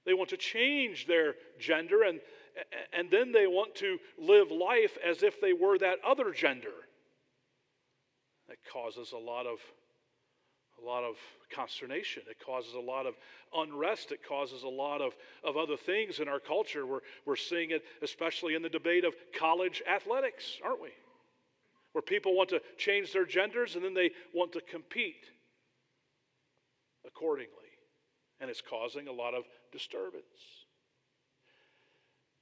They 0.06 0.14
want 0.14 0.30
to 0.30 0.38
change 0.38 1.08
their 1.08 1.36
gender 1.60 2.04
and, 2.04 2.20
and 2.94 3.10
then 3.10 3.32
they 3.32 3.48
want 3.48 3.76
to 3.76 3.98
live 4.18 4.52
life 4.52 4.98
as 5.06 5.24
if 5.24 5.42
they 5.42 5.54
were 5.54 5.78
that 5.80 5.98
other 6.06 6.32
gender. 6.32 6.74
That 8.48 8.58
causes 8.72 9.12
a 9.12 9.18
lot 9.18 9.48
of 9.48 9.60
a 10.82 10.86
lot 10.86 11.04
of 11.04 11.16
consternation. 11.56 12.24
It 12.30 12.38
causes 12.44 12.74
a 12.74 12.80
lot 12.80 13.06
of 13.06 13.16
unrest. 13.56 14.12
It 14.12 14.28
causes 14.28 14.64
a 14.64 14.68
lot 14.68 15.02
of, 15.02 15.14
of 15.44 15.58
other 15.58 15.78
things 15.78 16.20
in 16.20 16.28
our 16.28 16.40
culture. 16.40 16.86
We're, 16.86 17.02
we're 17.26 17.36
seeing 17.36 17.72
it 17.72 17.84
especially 18.02 18.56
in 18.56 18.62
the 18.62 18.70
debate 18.70 19.06
of 19.06 19.14
college 19.38 19.82
athletics, 19.88 20.58
aren't 20.64 20.82
we? 20.82 20.90
Where 21.94 22.02
people 22.02 22.36
want 22.36 22.50
to 22.50 22.62
change 22.78 23.14
their 23.14 23.26
genders 23.26 23.76
and 23.76 23.86
then 23.86 23.94
they 23.94 24.12
want 24.34 24.52
to 24.54 24.62
compete 24.62 25.30
accordingly. 27.06 27.50
And 28.42 28.50
it's 28.50 28.62
causing 28.62 29.08
a 29.08 29.14
lot 29.14 29.34
of 29.34 29.46
disturbance. 29.72 30.26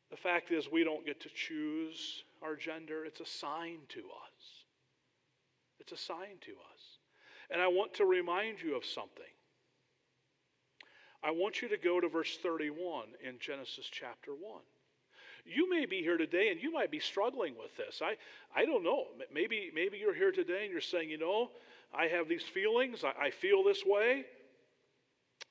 The 0.10 0.18
fact 0.18 0.52
is, 0.52 0.68
we 0.72 0.84
don't 0.84 1.06
get 1.06 1.22
to 1.22 1.30
choose 1.30 2.24
our 2.44 2.56
gender, 2.56 3.06
it's 3.06 3.20
assigned 3.20 3.90
to 3.90 4.00
us. 4.00 4.66
It's 5.80 5.92
assigned 5.92 6.42
to 6.42 6.52
us. 6.52 6.73
And 7.50 7.62
I 7.62 7.68
want 7.68 7.94
to 7.96 8.06
remind 8.06 8.62
you 8.62 8.76
of 8.76 8.86
something. 8.86 9.24
I 11.24 11.32
want 11.32 11.62
you 11.62 11.70
to 11.70 11.78
go 11.78 12.02
to 12.02 12.10
verse 12.10 12.38
31 12.42 13.06
in 13.26 13.40
Genesis 13.40 13.88
chapter 13.90 14.32
1. 14.32 14.62
You 15.46 15.70
may 15.70 15.86
be 15.86 16.02
here 16.02 16.18
today 16.18 16.50
and 16.50 16.62
you 16.62 16.72
might 16.72 16.92
be 16.92 17.00
struggling 17.00 17.56
with 17.58 17.76
this. 17.78 18.02
I, 18.02 18.16
I 18.56 18.66
don't 18.66 18.84
know. 18.84 19.08
Maybe, 19.34 19.72
maybe 19.74 19.98
you're 19.98 20.14
here 20.14 20.32
today 20.32 20.64
and 20.64 20.72
you're 20.72 20.82
saying, 20.82 21.10
you 21.10 21.18
know, 21.18 21.50
I 21.94 22.08
have 22.08 22.28
these 22.28 22.44
feelings. 22.44 23.04
I, 23.04 23.26
I 23.26 23.30
feel 23.30 23.64
this 23.64 23.84
way. 23.86 24.26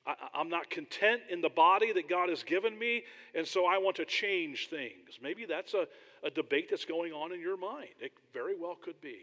I, 0.05 0.15
I'm 0.33 0.49
not 0.49 0.69
content 0.69 1.21
in 1.29 1.41
the 1.41 1.49
body 1.49 1.93
that 1.93 2.09
God 2.09 2.29
has 2.29 2.43
given 2.43 2.77
me, 2.77 3.03
and 3.35 3.47
so 3.47 3.65
I 3.65 3.77
want 3.77 3.95
to 3.97 4.05
change 4.05 4.69
things. 4.69 5.19
Maybe 5.21 5.45
that's 5.45 5.73
a, 5.73 5.87
a 6.23 6.29
debate 6.29 6.67
that's 6.69 6.85
going 6.85 7.13
on 7.13 7.31
in 7.31 7.39
your 7.39 7.57
mind. 7.57 7.89
It 7.99 8.11
very 8.33 8.55
well 8.59 8.75
could 8.75 8.99
be. 9.01 9.19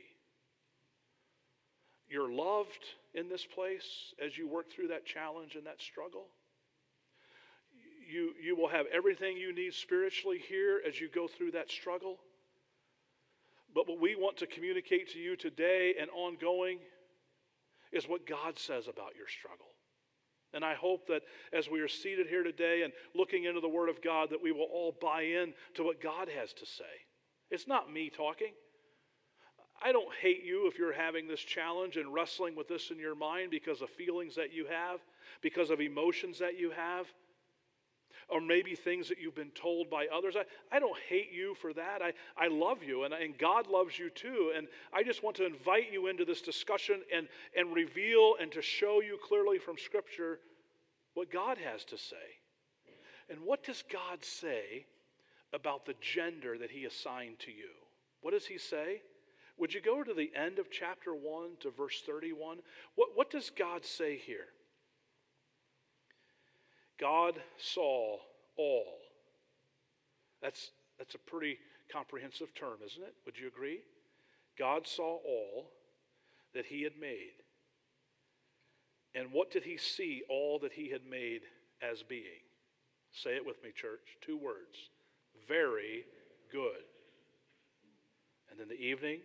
You're 2.10 2.30
loved 2.30 2.84
in 3.14 3.28
this 3.28 3.46
place 3.46 4.14
as 4.24 4.36
you 4.36 4.48
work 4.48 4.70
through 4.70 4.88
that 4.88 5.06
challenge 5.06 5.54
and 5.54 5.64
that 5.66 5.80
struggle. 5.80 6.26
you, 8.10 8.32
you 8.42 8.56
will 8.56 8.68
have 8.68 8.86
everything 8.92 9.36
you 9.36 9.54
need 9.54 9.74
spiritually 9.74 10.42
here 10.48 10.80
as 10.86 11.00
you 11.00 11.08
go 11.08 11.28
through 11.28 11.52
that 11.52 11.70
struggle. 11.70 12.18
But 13.72 13.88
what 13.88 14.00
we 14.00 14.16
want 14.16 14.36
to 14.38 14.46
communicate 14.46 15.12
to 15.12 15.18
you 15.20 15.36
today 15.36 15.94
and 16.00 16.10
ongoing 16.10 16.78
is 17.92 18.08
what 18.08 18.26
God 18.26 18.58
says 18.58 18.88
about 18.88 19.14
your 19.16 19.28
struggle. 19.28 19.66
And 20.52 20.64
I 20.64 20.74
hope 20.74 21.06
that 21.06 21.22
as 21.52 21.68
we 21.70 21.80
are 21.80 21.88
seated 21.88 22.26
here 22.26 22.42
today 22.42 22.82
and 22.82 22.92
looking 23.14 23.44
into 23.44 23.60
the 23.60 23.68
Word 23.68 23.88
of 23.88 24.02
God, 24.02 24.30
that 24.30 24.42
we 24.42 24.50
will 24.50 24.66
all 24.72 24.96
buy 25.00 25.22
in 25.22 25.54
to 25.74 25.84
what 25.84 26.02
God 26.02 26.28
has 26.28 26.52
to 26.54 26.66
say. 26.66 27.06
It's 27.52 27.68
not 27.68 27.92
me 27.92 28.10
talking. 28.10 28.52
I 29.82 29.92
don't 29.92 30.12
hate 30.20 30.44
you 30.44 30.66
if 30.66 30.78
you're 30.78 30.92
having 30.92 31.26
this 31.26 31.40
challenge 31.40 31.96
and 31.96 32.12
wrestling 32.12 32.54
with 32.54 32.68
this 32.68 32.90
in 32.90 32.98
your 32.98 33.14
mind 33.14 33.50
because 33.50 33.80
of 33.80 33.88
feelings 33.90 34.34
that 34.36 34.52
you 34.52 34.66
have, 34.66 35.00
because 35.40 35.70
of 35.70 35.80
emotions 35.80 36.38
that 36.38 36.58
you 36.58 36.70
have, 36.70 37.06
or 38.28 38.40
maybe 38.40 38.74
things 38.74 39.08
that 39.08 39.18
you've 39.18 39.34
been 39.34 39.50
told 39.50 39.90
by 39.90 40.06
others. 40.12 40.36
I, 40.36 40.44
I 40.74 40.78
don't 40.78 40.98
hate 41.08 41.32
you 41.32 41.54
for 41.54 41.72
that. 41.72 42.00
I, 42.02 42.12
I 42.36 42.48
love 42.48 42.82
you, 42.84 43.04
and, 43.04 43.14
and 43.14 43.36
God 43.36 43.66
loves 43.66 43.98
you 43.98 44.10
too. 44.10 44.52
And 44.56 44.68
I 44.92 45.02
just 45.02 45.22
want 45.22 45.36
to 45.36 45.46
invite 45.46 45.92
you 45.92 46.06
into 46.06 46.24
this 46.24 46.42
discussion 46.42 47.00
and, 47.14 47.26
and 47.56 47.74
reveal 47.74 48.34
and 48.40 48.52
to 48.52 48.62
show 48.62 49.00
you 49.00 49.18
clearly 49.26 49.58
from 49.58 49.76
Scripture 49.78 50.38
what 51.14 51.30
God 51.30 51.58
has 51.58 51.84
to 51.86 51.98
say. 51.98 52.16
And 53.28 53.40
what 53.40 53.64
does 53.64 53.82
God 53.90 54.24
say 54.24 54.86
about 55.52 55.86
the 55.86 55.94
gender 56.00 56.58
that 56.58 56.70
He 56.70 56.84
assigned 56.84 57.38
to 57.40 57.50
you? 57.50 57.70
What 58.20 58.32
does 58.32 58.46
He 58.46 58.58
say? 58.58 59.02
Would 59.60 59.74
you 59.74 59.82
go 59.82 60.02
to 60.02 60.14
the 60.14 60.32
end 60.34 60.58
of 60.58 60.70
chapter 60.70 61.14
1 61.14 61.50
to 61.60 61.70
verse 61.70 62.02
31? 62.06 62.58
What, 62.94 63.10
what 63.14 63.30
does 63.30 63.50
God 63.50 63.84
say 63.84 64.16
here? 64.16 64.46
God 66.98 67.34
saw 67.58 68.16
all. 68.56 68.98
That's, 70.40 70.70
that's 70.98 71.14
a 71.14 71.18
pretty 71.18 71.58
comprehensive 71.92 72.54
term, 72.54 72.78
isn't 72.84 73.02
it? 73.02 73.14
Would 73.26 73.38
you 73.38 73.48
agree? 73.48 73.80
God 74.58 74.86
saw 74.86 75.18
all 75.26 75.70
that 76.54 76.64
he 76.64 76.82
had 76.82 76.98
made. 76.98 77.32
And 79.14 79.30
what 79.30 79.50
did 79.50 79.64
he 79.64 79.76
see 79.76 80.22
all 80.30 80.58
that 80.60 80.72
he 80.72 80.90
had 80.90 81.04
made 81.04 81.42
as 81.82 82.02
being? 82.02 82.44
Say 83.12 83.36
it 83.36 83.44
with 83.44 83.62
me, 83.62 83.70
church. 83.74 84.16
Two 84.22 84.38
words. 84.38 84.88
Very 85.46 86.04
good. 86.50 86.84
And 88.50 88.58
then 88.58 88.68
the 88.68 88.80
evening, 88.80 89.20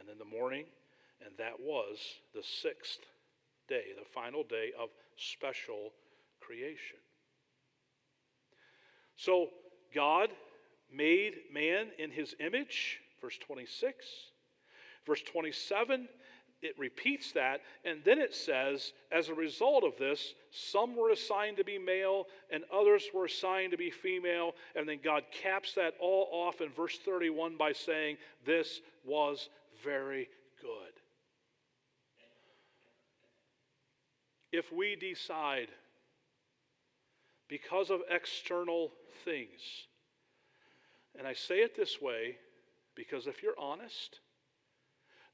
and 0.00 0.08
then 0.08 0.16
the 0.18 0.24
morning, 0.24 0.64
and 1.24 1.32
that 1.38 1.60
was 1.60 1.98
the 2.34 2.42
sixth 2.42 3.00
day, 3.68 3.84
the 3.96 4.04
final 4.04 4.42
day 4.42 4.70
of 4.80 4.88
special 5.16 5.92
creation. 6.40 6.98
So 9.16 9.48
God 9.94 10.30
made 10.92 11.34
man 11.52 11.88
in 11.98 12.10
his 12.10 12.34
image, 12.40 13.00
verse 13.20 13.38
26. 13.46 14.06
Verse 15.06 15.22
27, 15.22 16.08
it 16.62 16.78
repeats 16.78 17.32
that, 17.32 17.62
and 17.84 18.00
then 18.04 18.18
it 18.18 18.34
says, 18.34 18.92
as 19.10 19.28
a 19.28 19.34
result 19.34 19.82
of 19.82 19.96
this, 19.98 20.34
some 20.50 20.94
were 20.94 21.10
assigned 21.10 21.56
to 21.56 21.64
be 21.64 21.78
male 21.78 22.26
and 22.52 22.64
others 22.72 23.04
were 23.14 23.24
assigned 23.24 23.70
to 23.70 23.78
be 23.78 23.90
female. 23.90 24.52
And 24.76 24.86
then 24.86 24.98
God 25.02 25.24
caps 25.32 25.74
that 25.74 25.94
all 26.00 26.28
off 26.30 26.60
in 26.60 26.68
verse 26.70 26.98
31 26.98 27.56
by 27.56 27.72
saying, 27.72 28.18
This 28.44 28.80
was 29.04 29.48
very 29.84 30.28
good. 30.60 30.92
If 34.52 34.72
we 34.72 34.96
decide, 34.96 35.68
because 37.48 37.90
of 37.90 38.00
external 38.10 38.92
things, 39.24 39.60
and 41.18 41.26
I 41.26 41.34
say 41.34 41.60
it 41.60 41.76
this 41.76 42.00
way 42.00 42.36
because 42.94 43.26
if 43.26 43.42
you're 43.42 43.58
honest, 43.58 44.20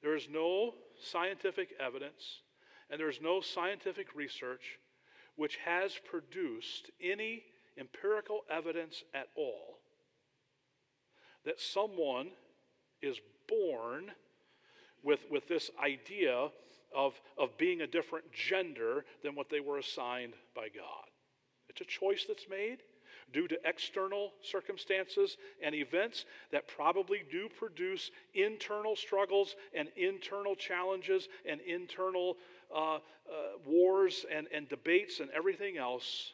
there 0.02 0.14
is 0.14 0.28
no 0.30 0.74
scientific 1.00 1.70
evidence 1.80 2.42
and 2.90 3.00
there's 3.00 3.20
no 3.20 3.40
scientific 3.40 4.14
research 4.14 4.78
which 5.36 5.56
has 5.64 5.92
produced 6.08 6.90
any 7.02 7.42
empirical 7.78 8.42
evidence 8.50 9.02
at 9.14 9.28
all 9.36 9.78
that 11.44 11.60
someone 11.60 12.28
is 13.02 13.18
born 13.48 14.12
with, 15.02 15.20
with 15.30 15.48
this 15.48 15.70
idea 15.82 16.48
of, 16.94 17.14
of 17.38 17.56
being 17.58 17.82
a 17.82 17.86
different 17.86 18.24
gender 18.32 19.04
than 19.22 19.34
what 19.34 19.50
they 19.50 19.60
were 19.60 19.78
assigned 19.78 20.34
by 20.54 20.68
God. 20.68 21.10
It's 21.68 21.80
a 21.80 21.84
choice 21.84 22.24
that's 22.26 22.46
made 22.48 22.78
due 23.32 23.48
to 23.48 23.58
external 23.64 24.32
circumstances 24.40 25.36
and 25.62 25.74
events 25.74 26.24
that 26.52 26.68
probably 26.68 27.22
do 27.30 27.48
produce 27.48 28.10
internal 28.34 28.94
struggles 28.94 29.56
and 29.74 29.88
internal 29.96 30.54
challenges 30.54 31.28
and 31.48 31.60
internal 31.62 32.36
uh, 32.74 32.94
uh, 32.94 32.98
wars 33.66 34.24
and, 34.32 34.46
and 34.54 34.68
debates 34.68 35.20
and 35.20 35.28
everything 35.30 35.76
else. 35.76 36.32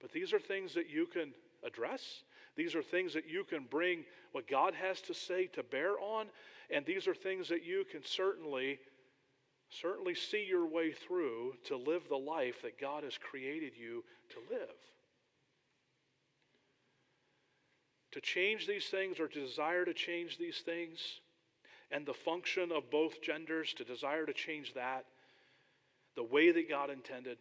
But 0.00 0.12
these 0.12 0.32
are 0.32 0.38
things 0.38 0.74
that 0.74 0.88
you 0.88 1.06
can 1.06 1.32
address. 1.64 2.22
These 2.56 2.74
are 2.74 2.82
things 2.82 3.12
that 3.14 3.28
you 3.28 3.44
can 3.44 3.64
bring 3.64 4.04
what 4.32 4.48
God 4.48 4.74
has 4.74 5.00
to 5.02 5.14
say 5.14 5.46
to 5.48 5.62
bear 5.62 5.98
on. 5.98 6.26
And 6.70 6.84
these 6.84 7.06
are 7.06 7.14
things 7.14 7.48
that 7.48 7.64
you 7.64 7.84
can 7.90 8.04
certainly, 8.04 8.78
certainly 9.68 10.14
see 10.14 10.44
your 10.48 10.66
way 10.66 10.92
through 10.92 11.54
to 11.66 11.76
live 11.76 12.08
the 12.08 12.16
life 12.16 12.62
that 12.62 12.80
God 12.80 13.04
has 13.04 13.18
created 13.18 13.72
you 13.78 14.04
to 14.30 14.54
live. 14.54 14.74
To 18.12 18.20
change 18.20 18.66
these 18.66 18.86
things 18.86 19.20
or 19.20 19.28
to 19.28 19.40
desire 19.46 19.84
to 19.84 19.92
change 19.92 20.38
these 20.38 20.62
things 20.64 21.20
and 21.90 22.06
the 22.06 22.14
function 22.14 22.72
of 22.72 22.90
both 22.90 23.20
genders, 23.22 23.74
to 23.74 23.84
desire 23.84 24.24
to 24.24 24.32
change 24.32 24.72
that 24.74 25.04
the 26.16 26.24
way 26.24 26.50
that 26.50 26.68
God 26.68 26.88
intended, 26.88 27.36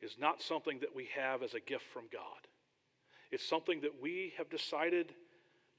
is 0.00 0.16
not 0.18 0.42
something 0.42 0.80
that 0.80 0.96
we 0.96 1.08
have 1.14 1.42
as 1.42 1.54
a 1.54 1.60
gift 1.60 1.84
from 1.92 2.04
God. 2.10 2.48
It's 3.32 3.48
something 3.48 3.80
that 3.80 4.00
we 4.00 4.34
have 4.36 4.50
decided 4.50 5.14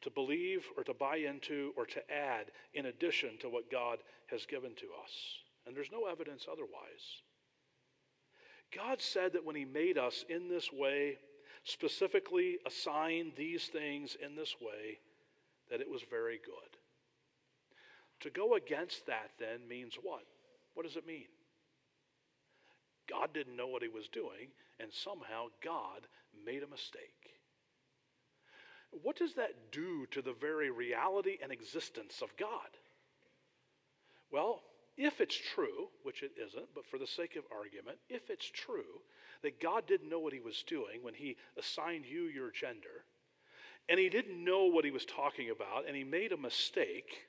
to 0.02 0.10
believe 0.10 0.66
or 0.76 0.84
to 0.84 0.94
buy 0.94 1.18
into 1.18 1.72
or 1.78 1.86
to 1.86 2.12
add 2.12 2.48
in 2.74 2.88
addition 2.88 3.38
to 3.40 3.50
what 3.50 3.72
God 3.72 4.00
has 4.28 4.46
given 4.46 4.74
to 4.76 4.88
us. 5.04 5.12
And 5.66 5.76
there's 5.76 5.92
no 5.92 6.08
evidence 6.08 6.46
otherwise. 6.52 7.22
God 8.76 9.00
said 9.02 9.34
that 9.34 9.46
when 9.46 9.56
He 9.56 9.66
made 9.66 10.00
us 10.00 10.26
in 10.28 10.50
this 10.50 10.74
way, 10.74 11.20
specifically 11.64 12.58
assigned 12.66 13.34
these 13.38 13.68
things 13.68 14.18
in 14.22 14.36
this 14.36 14.56
way, 14.60 14.98
that 15.70 15.80
it 15.80 15.90
was 15.90 16.02
very 16.10 16.40
good. 16.44 16.78
To 18.22 18.30
go 18.30 18.56
against 18.56 19.06
that 19.06 19.30
then 19.40 19.68
means 19.70 19.94
what? 20.02 20.24
What 20.74 20.86
does 20.86 20.96
it 20.96 21.06
mean? 21.06 21.28
God 23.08 23.30
didn't 23.34 23.56
know 23.56 23.68
what 23.68 23.84
He 23.84 23.90
was 23.90 24.08
doing, 24.08 24.50
and 24.80 24.92
somehow 24.92 25.48
God 25.64 26.08
made 26.46 26.64
a 26.64 26.68
mistake. 26.68 27.43
What 29.02 29.18
does 29.18 29.34
that 29.36 29.72
do 29.72 30.06
to 30.12 30.22
the 30.22 30.34
very 30.34 30.70
reality 30.70 31.38
and 31.42 31.52
existence 31.52 32.22
of 32.22 32.36
God? 32.38 32.78
Well, 34.32 34.62
if 34.98 35.22
it's 35.22 35.36
true, 35.36 35.90
which 36.04 36.22
it 36.22 36.32
isn't, 36.38 36.68
but 36.76 36.86
for 36.86 36.98
the 36.98 37.08
sake 37.08 37.36
of 37.36 37.44
argument, 37.52 37.98
if 38.10 38.30
it's 38.30 38.46
true 38.46 39.02
that 39.42 39.60
God 39.60 39.88
didn't 39.88 40.10
know 40.10 40.20
what 40.20 40.34
he 40.34 40.40
was 40.40 40.64
doing 40.68 41.02
when 41.02 41.16
he 41.16 41.36
assigned 41.58 42.06
you 42.06 42.24
your 42.24 42.52
gender, 42.52 43.06
and 43.90 44.00
he 44.00 44.10
didn't 44.10 44.44
know 44.44 44.66
what 44.66 44.86
he 44.86 44.92
was 44.92 45.06
talking 45.06 45.50
about, 45.50 45.88
and 45.88 45.96
he 45.96 46.04
made 46.04 46.32
a 46.32 46.38
mistake, 46.38 47.28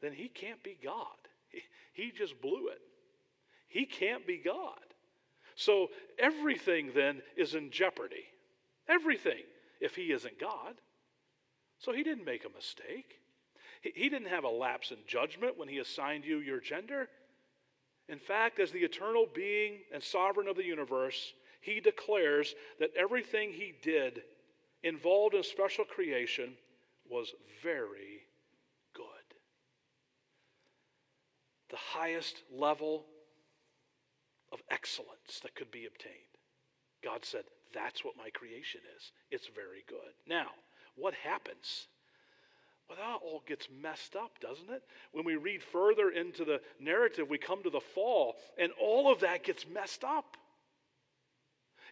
then 0.00 0.12
he 0.12 0.28
can't 0.28 0.62
be 0.62 0.78
God. 0.82 1.06
He, 1.48 1.62
he 1.92 2.12
just 2.12 2.40
blew 2.40 2.68
it. 2.68 2.80
He 3.68 3.86
can't 3.86 4.26
be 4.26 4.38
God. 4.38 4.78
So 5.54 5.88
everything 6.18 6.92
then 6.94 7.22
is 7.36 7.54
in 7.54 7.70
jeopardy. 7.70 8.24
Everything 8.88 9.42
if 9.80 9.96
he 9.96 10.12
isn't 10.12 10.38
God. 10.38 10.74
So 11.78 11.92
he 11.92 12.02
didn't 12.02 12.24
make 12.24 12.44
a 12.44 12.54
mistake. 12.54 13.20
He, 13.82 14.10
didn't 14.10 14.28
have 14.28 14.44
a 14.44 14.48
lapse 14.48 14.90
in 14.90 14.98
judgment 15.06 15.56
when 15.56 15.68
he 15.68 15.78
assigned 15.78 16.24
you 16.24 16.38
your 16.38 16.60
gender. 16.60 17.08
In 18.08 18.18
fact, 18.18 18.60
as 18.60 18.70
the 18.70 18.80
eternal 18.80 19.26
being 19.34 19.78
and 19.92 20.02
sovereign 20.02 20.48
of 20.48 20.56
the 20.56 20.64
universe, 20.64 21.32
he 21.62 21.80
declares 21.80 22.54
that 22.78 22.90
everything 22.96 23.52
he 23.52 23.72
did 23.82 24.22
involved 24.82 25.34
in 25.34 25.42
special 25.42 25.84
creation 25.84 26.52
was 27.08 27.32
very 27.62 28.26
good. 28.94 29.06
The 31.70 31.76
highest 31.76 32.42
level 32.54 33.06
of 34.52 34.60
excellence 34.70 35.40
that 35.42 35.54
could 35.54 35.70
be 35.70 35.86
obtained. 35.86 36.14
God 37.02 37.24
said, 37.24 37.44
that's 37.74 38.04
what 38.04 38.16
my 38.16 38.30
creation 38.30 38.80
is. 38.96 39.12
It's 39.30 39.48
very 39.48 39.84
good. 39.88 40.12
Now, 40.26 40.46
what 40.96 41.14
happens? 41.14 41.86
Well, 42.88 42.98
that 42.98 43.24
all 43.24 43.42
gets 43.46 43.68
messed 43.82 44.16
up, 44.16 44.40
doesn't 44.40 44.68
it? 44.68 44.82
When 45.12 45.24
we 45.24 45.36
read 45.36 45.62
further 45.62 46.10
into 46.10 46.44
the 46.44 46.60
narrative, 46.80 47.30
we 47.30 47.38
come 47.38 47.62
to 47.62 47.70
the 47.70 47.80
fall, 47.80 48.34
and 48.58 48.72
all 48.80 49.12
of 49.12 49.20
that 49.20 49.44
gets 49.44 49.64
messed 49.68 50.02
up. 50.02 50.36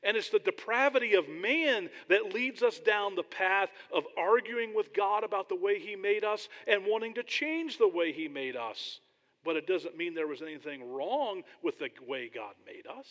And 0.03 0.17
it's 0.17 0.31
the 0.31 0.38
depravity 0.38 1.14
of 1.14 1.29
man 1.29 1.88
that 2.09 2.33
leads 2.33 2.62
us 2.62 2.79
down 2.79 3.14
the 3.14 3.23
path 3.23 3.71
of 3.93 4.05
arguing 4.17 4.75
with 4.75 4.95
God 4.95 5.25
about 5.25 5.49
the 5.49 5.57
way 5.57 5.79
He 5.79 5.97
made 5.97 6.25
us 6.25 6.49
and 6.67 6.85
wanting 6.87 7.14
to 7.14 7.23
change 7.23 7.79
the 7.79 7.88
way 7.88 8.12
He 8.12 8.29
made 8.29 8.57
us. 8.57 9.01
But 9.45 9.57
it 9.57 9.67
doesn't 9.67 9.97
mean 9.97 10.14
there 10.14 10.27
was 10.27 10.43
anything 10.43 10.93
wrong 10.93 11.43
with 11.62 11.79
the 11.79 11.91
way 12.07 12.31
God 12.33 12.55
made 12.67 12.87
us. 12.87 13.07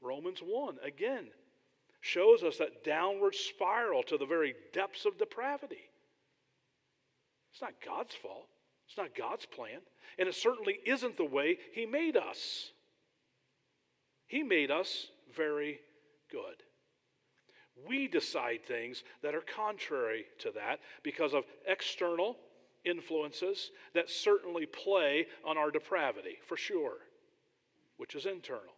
Romans 0.00 0.40
1, 0.40 0.76
again, 0.84 1.26
shows 2.00 2.42
us 2.42 2.58
that 2.58 2.84
downward 2.84 3.34
spiral 3.34 4.02
to 4.04 4.16
the 4.16 4.26
very 4.26 4.54
depths 4.72 5.04
of 5.04 5.18
depravity. 5.18 5.90
It's 7.52 7.60
not 7.60 7.74
God's 7.84 8.14
fault, 8.14 8.48
it's 8.88 8.96
not 8.96 9.14
God's 9.14 9.46
plan, 9.46 9.80
and 10.18 10.28
it 10.28 10.34
certainly 10.34 10.78
isn't 10.86 11.16
the 11.16 11.24
way 11.24 11.58
He 11.72 11.84
made 11.86 12.16
us. 12.16 12.70
He 14.26 14.42
made 14.42 14.70
us 14.70 15.08
very 15.36 15.80
good. 16.30 16.62
We 17.88 18.08
decide 18.08 18.60
things 18.66 19.02
that 19.22 19.34
are 19.34 19.42
contrary 19.42 20.26
to 20.40 20.52
that 20.54 20.80
because 21.02 21.34
of 21.34 21.44
external 21.66 22.36
influences 22.84 23.70
that 23.94 24.10
certainly 24.10 24.66
play 24.66 25.26
on 25.44 25.58
our 25.58 25.70
depravity, 25.70 26.38
for 26.46 26.56
sure, 26.56 26.98
which 27.96 28.14
is 28.14 28.26
internal. 28.26 28.74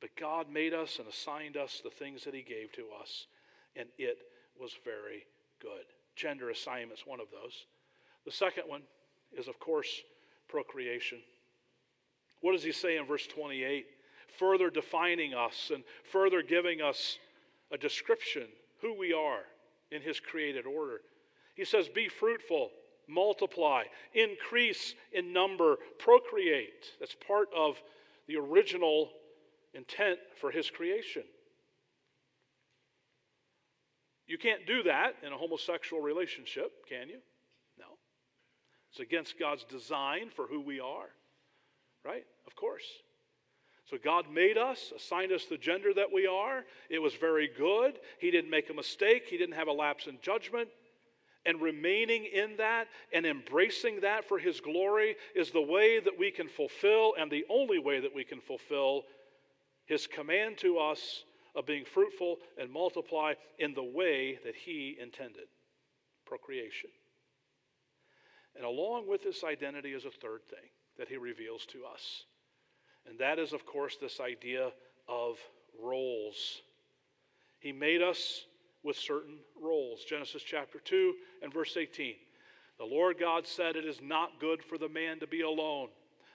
But 0.00 0.10
God 0.18 0.50
made 0.50 0.74
us 0.74 0.98
and 0.98 1.08
assigned 1.08 1.56
us 1.56 1.80
the 1.82 1.90
things 1.90 2.24
that 2.24 2.34
He 2.34 2.42
gave 2.42 2.72
to 2.72 2.84
us, 3.00 3.26
and 3.74 3.88
it 3.98 4.18
was 4.60 4.72
very 4.84 5.26
good. 5.60 5.84
Gender 6.14 6.50
assignment 6.50 6.98
is 6.98 7.06
one 7.06 7.20
of 7.20 7.26
those. 7.30 7.66
The 8.24 8.32
second 8.32 8.64
one 8.66 8.82
is, 9.36 9.48
of 9.48 9.58
course, 9.58 10.02
procreation. 10.48 11.18
What 12.40 12.52
does 12.52 12.62
he 12.62 12.72
say 12.72 12.96
in 12.96 13.06
verse 13.06 13.26
28? 13.26 13.86
Further 14.38 14.70
defining 14.70 15.34
us 15.34 15.70
and 15.74 15.84
further 16.10 16.42
giving 16.42 16.82
us 16.82 17.18
a 17.72 17.78
description 17.78 18.46
who 18.80 18.94
we 18.94 19.12
are 19.12 19.40
in 19.90 20.02
his 20.02 20.20
created 20.20 20.66
order. 20.66 21.00
He 21.54 21.64
says, 21.64 21.88
Be 21.88 22.08
fruitful, 22.08 22.70
multiply, 23.08 23.84
increase 24.14 24.94
in 25.12 25.32
number, 25.32 25.76
procreate. 25.98 26.92
That's 27.00 27.16
part 27.26 27.48
of 27.56 27.80
the 28.26 28.36
original 28.36 29.10
intent 29.76 30.18
for 30.40 30.50
his 30.50 30.70
creation. 30.70 31.24
You 34.26 34.38
can't 34.38 34.66
do 34.66 34.82
that 34.84 35.14
in 35.24 35.32
a 35.32 35.36
homosexual 35.36 36.02
relationship, 36.02 36.72
can 36.88 37.08
you? 37.08 37.18
No. 37.78 37.86
It's 38.90 39.00
against 39.00 39.38
God's 39.38 39.64
design 39.64 40.30
for 40.34 40.46
who 40.46 40.60
we 40.60 40.80
are 40.80 41.10
right? 42.06 42.24
Of 42.46 42.54
course. 42.54 42.84
So 43.90 43.96
God 44.02 44.26
made 44.32 44.56
us, 44.56 44.92
assigned 44.94 45.32
us 45.32 45.44
the 45.44 45.58
gender 45.58 45.92
that 45.94 46.12
we 46.12 46.26
are. 46.26 46.64
It 46.88 47.00
was 47.00 47.14
very 47.14 47.48
good. 47.56 47.98
He 48.18 48.30
didn't 48.30 48.50
make 48.50 48.70
a 48.70 48.74
mistake, 48.74 49.24
He 49.28 49.36
didn't 49.36 49.56
have 49.56 49.68
a 49.68 49.72
lapse 49.72 50.06
in 50.06 50.18
judgment. 50.22 50.68
And 51.44 51.60
remaining 51.60 52.24
in 52.24 52.56
that 52.56 52.88
and 53.12 53.24
embracing 53.24 54.00
that 54.00 54.26
for 54.26 54.38
His 54.38 54.60
glory 54.60 55.14
is 55.36 55.52
the 55.52 55.62
way 55.62 56.00
that 56.00 56.18
we 56.18 56.32
can 56.32 56.48
fulfill, 56.48 57.14
and 57.18 57.30
the 57.30 57.44
only 57.48 57.78
way 57.78 58.00
that 58.00 58.14
we 58.14 58.24
can 58.24 58.40
fulfill 58.40 59.04
His 59.86 60.06
command 60.06 60.58
to 60.58 60.78
us 60.78 61.24
of 61.54 61.66
being 61.66 61.84
fruitful 61.84 62.36
and 62.58 62.70
multiply 62.70 63.34
in 63.58 63.72
the 63.74 63.82
way 63.82 64.38
that 64.44 64.54
He 64.54 64.96
intended 65.00 65.46
procreation. 66.26 66.90
And 68.56 68.64
along 68.64 69.08
with 69.08 69.22
this 69.22 69.44
identity 69.44 69.92
is 69.92 70.04
a 70.04 70.10
third 70.10 70.40
thing 70.48 70.68
that 70.98 71.08
he 71.08 71.16
reveals 71.16 71.66
to 71.66 71.84
us. 71.84 72.24
And 73.08 73.18
that 73.18 73.38
is, 73.38 73.52
of 73.52 73.64
course, 73.64 73.96
this 73.96 74.18
idea 74.18 74.70
of 75.08 75.36
roles. 75.80 76.62
He 77.60 77.70
made 77.70 78.02
us 78.02 78.46
with 78.82 78.96
certain 78.96 79.38
roles. 79.60 80.04
Genesis 80.04 80.42
chapter 80.42 80.78
2 80.80 81.14
and 81.42 81.52
verse 81.52 81.76
18. 81.76 82.14
The 82.78 82.84
Lord 82.84 83.18
God 83.18 83.46
said, 83.46 83.76
It 83.76 83.84
is 83.84 84.00
not 84.02 84.40
good 84.40 84.62
for 84.62 84.78
the 84.78 84.88
man 84.88 85.20
to 85.20 85.26
be 85.26 85.42
alone. 85.42 85.88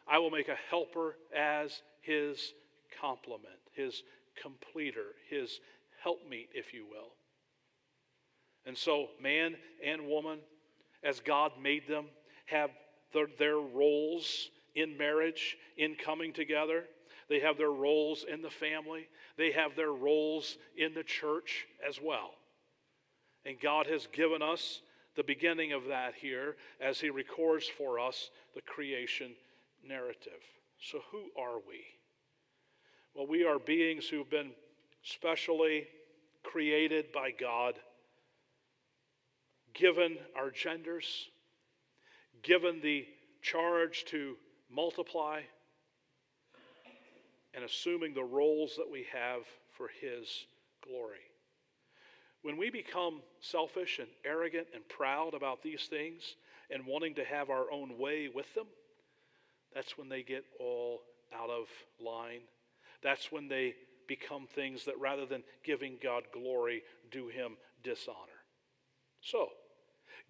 I 0.07 0.19
will 0.19 0.31
make 0.31 0.47
a 0.47 0.57
helper 0.69 1.17
as 1.35 1.81
his 2.01 2.53
complement, 2.99 3.59
his 3.73 4.03
completer, 4.41 5.15
his 5.29 5.59
helpmeet, 6.03 6.49
if 6.53 6.73
you 6.73 6.85
will. 6.85 7.13
And 8.65 8.77
so, 8.77 9.07
man 9.21 9.55
and 9.83 10.07
woman, 10.07 10.39
as 11.03 11.19
God 11.19 11.53
made 11.61 11.87
them, 11.87 12.05
have 12.45 12.69
their, 13.13 13.27
their 13.39 13.57
roles 13.57 14.49
in 14.75 14.97
marriage, 14.97 15.57
in 15.77 15.95
coming 15.95 16.33
together. 16.33 16.85
They 17.29 17.39
have 17.39 17.57
their 17.57 17.71
roles 17.71 18.25
in 18.31 18.41
the 18.41 18.49
family. 18.49 19.07
They 19.37 19.51
have 19.51 19.75
their 19.75 19.91
roles 19.91 20.57
in 20.77 20.93
the 20.93 21.03
church 21.03 21.65
as 21.87 21.99
well. 22.01 22.31
And 23.45 23.59
God 23.59 23.87
has 23.87 24.07
given 24.07 24.41
us 24.41 24.81
the 25.15 25.23
beginning 25.23 25.73
of 25.73 25.85
that 25.85 26.13
here 26.15 26.55
as 26.79 26.99
He 26.99 27.09
records 27.09 27.67
for 27.67 27.99
us 27.99 28.29
the 28.53 28.61
creation 28.61 29.31
narrative. 29.85 30.41
So, 30.79 30.99
who 31.11 31.25
are 31.41 31.57
we? 31.57 31.81
Well, 33.13 33.27
we 33.27 33.43
are 33.43 33.59
beings 33.59 34.07
who've 34.07 34.29
been 34.29 34.51
specially 35.03 35.85
created 36.43 37.11
by 37.11 37.31
God, 37.31 37.75
given 39.73 40.17
our 40.35 40.49
genders, 40.49 41.27
given 42.41 42.79
the 42.81 43.05
charge 43.41 44.05
to 44.05 44.35
multiply 44.69 45.41
and 47.53 47.65
assuming 47.65 48.13
the 48.13 48.23
roles 48.23 48.75
that 48.77 48.89
we 48.89 49.05
have 49.11 49.41
for 49.71 49.89
His 49.99 50.45
glory. 50.85 51.19
When 52.43 52.55
we 52.55 52.69
become 52.69 53.21
selfish 53.41 53.99
and 53.99 54.07
arrogant 54.23 54.67
and 54.73 54.87
proud 54.87 55.33
about 55.33 55.61
these 55.61 55.87
things 55.89 56.35
and 56.69 56.85
wanting 56.85 57.15
to 57.15 57.25
have 57.25 57.49
our 57.49 57.69
own 57.71 57.97
way 57.97 58.29
with 58.33 58.51
them, 58.55 58.67
that's 59.75 59.97
when 59.97 60.07
they 60.07 60.23
get 60.23 60.45
all 60.61 61.01
out 61.35 61.49
of 61.49 61.67
line. 62.03 62.41
That's 63.03 63.31
when 63.31 63.47
they 63.47 63.75
become 64.07 64.47
things 64.47 64.85
that 64.85 64.99
rather 64.99 65.25
than 65.25 65.43
giving 65.63 65.97
God 66.01 66.23
glory, 66.33 66.83
do 67.11 67.27
Him 67.27 67.57
dishonor. 67.83 68.17
So, 69.21 69.49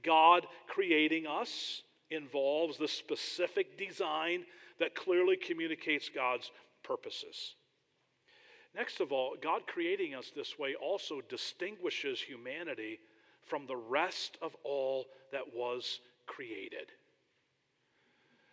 God 0.03 0.45
creating 0.67 1.27
us 1.27 1.81
involves 2.09 2.77
the 2.77 2.87
specific 2.87 3.77
design 3.77 4.45
that 4.79 4.95
clearly 4.95 5.37
communicates 5.37 6.09
God's 6.09 6.51
purposes. 6.83 7.55
Next 8.75 8.99
of 8.99 9.11
all, 9.11 9.35
God 9.41 9.61
creating 9.67 10.15
us 10.15 10.31
this 10.35 10.57
way 10.57 10.75
also 10.75 11.21
distinguishes 11.29 12.21
humanity 12.21 12.99
from 13.47 13.65
the 13.65 13.75
rest 13.75 14.37
of 14.41 14.55
all 14.63 15.05
that 15.31 15.53
was 15.53 15.99
created. 16.25 16.91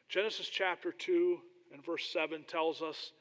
Genesis 0.09 0.49
chapter 0.49 0.91
2 0.91 1.39
and 1.73 1.85
verse 1.85 2.09
7 2.13 2.45
tells 2.45 2.83
us 2.83 3.13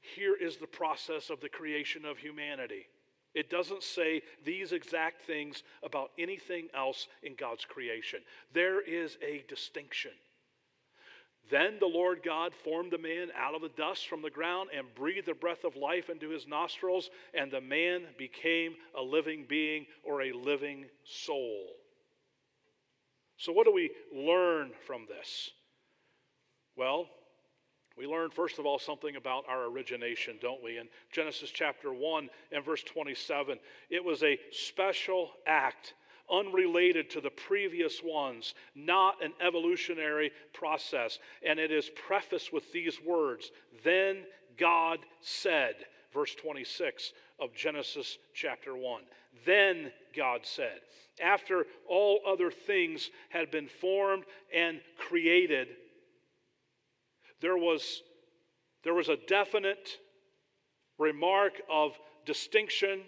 here 0.00 0.34
is 0.34 0.56
the 0.56 0.66
process 0.66 1.30
of 1.30 1.40
the 1.40 1.48
creation 1.48 2.04
of 2.04 2.18
humanity. 2.18 2.86
It 3.34 3.50
doesn't 3.50 3.82
say 3.82 4.22
these 4.44 4.72
exact 4.72 5.22
things 5.22 5.62
about 5.82 6.10
anything 6.18 6.68
else 6.74 7.06
in 7.22 7.34
God's 7.36 7.64
creation. 7.64 8.20
There 8.52 8.80
is 8.80 9.18
a 9.22 9.44
distinction. 9.48 10.12
Then 11.48 11.78
the 11.80 11.86
Lord 11.86 12.22
God 12.24 12.52
formed 12.64 12.92
the 12.92 12.98
man 12.98 13.28
out 13.36 13.54
of 13.54 13.62
the 13.62 13.70
dust 13.70 14.08
from 14.08 14.22
the 14.22 14.30
ground 14.30 14.70
and 14.76 14.94
breathed 14.94 15.26
the 15.26 15.34
breath 15.34 15.64
of 15.64 15.76
life 15.76 16.08
into 16.08 16.30
his 16.30 16.46
nostrils, 16.46 17.10
and 17.34 17.50
the 17.50 17.60
man 17.60 18.02
became 18.18 18.74
a 18.96 19.02
living 19.02 19.46
being 19.48 19.86
or 20.04 20.22
a 20.22 20.32
living 20.32 20.86
soul. 21.04 21.66
So, 23.36 23.52
what 23.52 23.64
do 23.64 23.72
we 23.72 23.90
learn 24.14 24.70
from 24.86 25.06
this? 25.08 25.50
Well, 26.76 27.08
we 28.00 28.06
learn, 28.06 28.30
first 28.30 28.58
of 28.58 28.64
all, 28.64 28.78
something 28.78 29.16
about 29.16 29.44
our 29.46 29.66
origination, 29.66 30.38
don't 30.40 30.62
we? 30.62 30.78
In 30.78 30.88
Genesis 31.12 31.50
chapter 31.50 31.92
1 31.92 32.30
and 32.50 32.64
verse 32.64 32.82
27, 32.82 33.58
it 33.90 34.02
was 34.02 34.22
a 34.22 34.38
special 34.50 35.32
act 35.46 35.92
unrelated 36.32 37.10
to 37.10 37.20
the 37.20 37.28
previous 37.28 38.00
ones, 38.02 38.54
not 38.74 39.22
an 39.22 39.34
evolutionary 39.46 40.32
process. 40.54 41.18
And 41.46 41.58
it 41.58 41.70
is 41.70 41.90
prefaced 41.90 42.54
with 42.54 42.72
these 42.72 42.98
words 43.06 43.50
Then 43.84 44.24
God 44.56 45.00
said, 45.20 45.74
verse 46.14 46.34
26 46.34 47.12
of 47.38 47.54
Genesis 47.54 48.16
chapter 48.32 48.74
1. 48.74 49.02
Then 49.44 49.92
God 50.16 50.40
said, 50.44 50.80
after 51.22 51.66
all 51.86 52.20
other 52.26 52.50
things 52.50 53.10
had 53.28 53.50
been 53.50 53.68
formed 53.68 54.24
and 54.54 54.80
created, 54.96 55.68
there 57.40 57.56
was, 57.56 58.02
there 58.84 58.94
was 58.94 59.08
a 59.08 59.16
definite 59.16 59.98
remark 60.98 61.54
of 61.70 61.98
distinction 62.26 63.00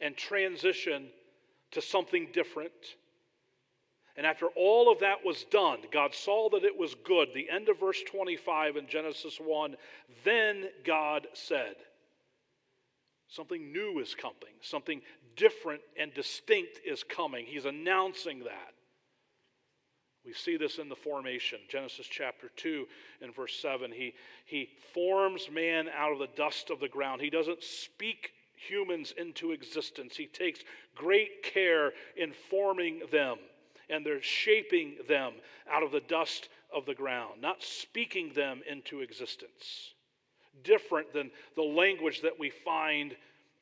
and 0.00 0.16
transition 0.16 1.08
to 1.70 1.80
something 1.80 2.28
different. 2.32 2.72
And 4.16 4.26
after 4.26 4.46
all 4.56 4.92
of 4.92 5.00
that 5.00 5.24
was 5.24 5.44
done, 5.44 5.78
God 5.90 6.14
saw 6.14 6.50
that 6.50 6.64
it 6.64 6.76
was 6.76 6.94
good. 6.94 7.28
The 7.34 7.48
end 7.48 7.68
of 7.70 7.80
verse 7.80 8.02
25 8.10 8.76
in 8.76 8.86
Genesis 8.86 9.38
1 9.38 9.76
then 10.24 10.68
God 10.84 11.26
said, 11.32 11.76
Something 13.28 13.72
new 13.72 13.98
is 13.98 14.14
coming, 14.14 14.54
something 14.60 15.00
different 15.36 15.80
and 15.98 16.12
distinct 16.12 16.80
is 16.84 17.02
coming. 17.02 17.46
He's 17.46 17.64
announcing 17.64 18.40
that. 18.40 18.74
We 20.24 20.32
see 20.32 20.56
this 20.56 20.78
in 20.78 20.88
the 20.88 20.96
formation. 20.96 21.58
Genesis 21.68 22.06
chapter 22.08 22.50
2 22.56 22.86
and 23.20 23.34
verse 23.34 23.58
7. 23.60 23.90
He, 23.90 24.14
he 24.46 24.68
forms 24.94 25.48
man 25.50 25.88
out 25.88 26.12
of 26.12 26.18
the 26.18 26.28
dust 26.36 26.70
of 26.70 26.80
the 26.80 26.88
ground. 26.88 27.20
He 27.20 27.30
doesn't 27.30 27.62
speak 27.62 28.32
humans 28.54 29.12
into 29.16 29.50
existence, 29.50 30.16
he 30.16 30.26
takes 30.26 30.60
great 30.94 31.42
care 31.42 31.92
in 32.16 32.32
forming 32.48 33.02
them 33.10 33.36
and 33.90 34.06
they're 34.06 34.22
shaping 34.22 34.96
them 35.08 35.34
out 35.70 35.82
of 35.82 35.92
the 35.92 36.00
dust 36.00 36.48
of 36.74 36.86
the 36.86 36.94
ground, 36.94 37.42
not 37.42 37.62
speaking 37.62 38.32
them 38.34 38.62
into 38.68 39.00
existence. 39.00 39.94
Different 40.64 41.12
than 41.12 41.30
the 41.56 41.62
language 41.62 42.22
that 42.22 42.38
we 42.38 42.50
find 42.50 43.16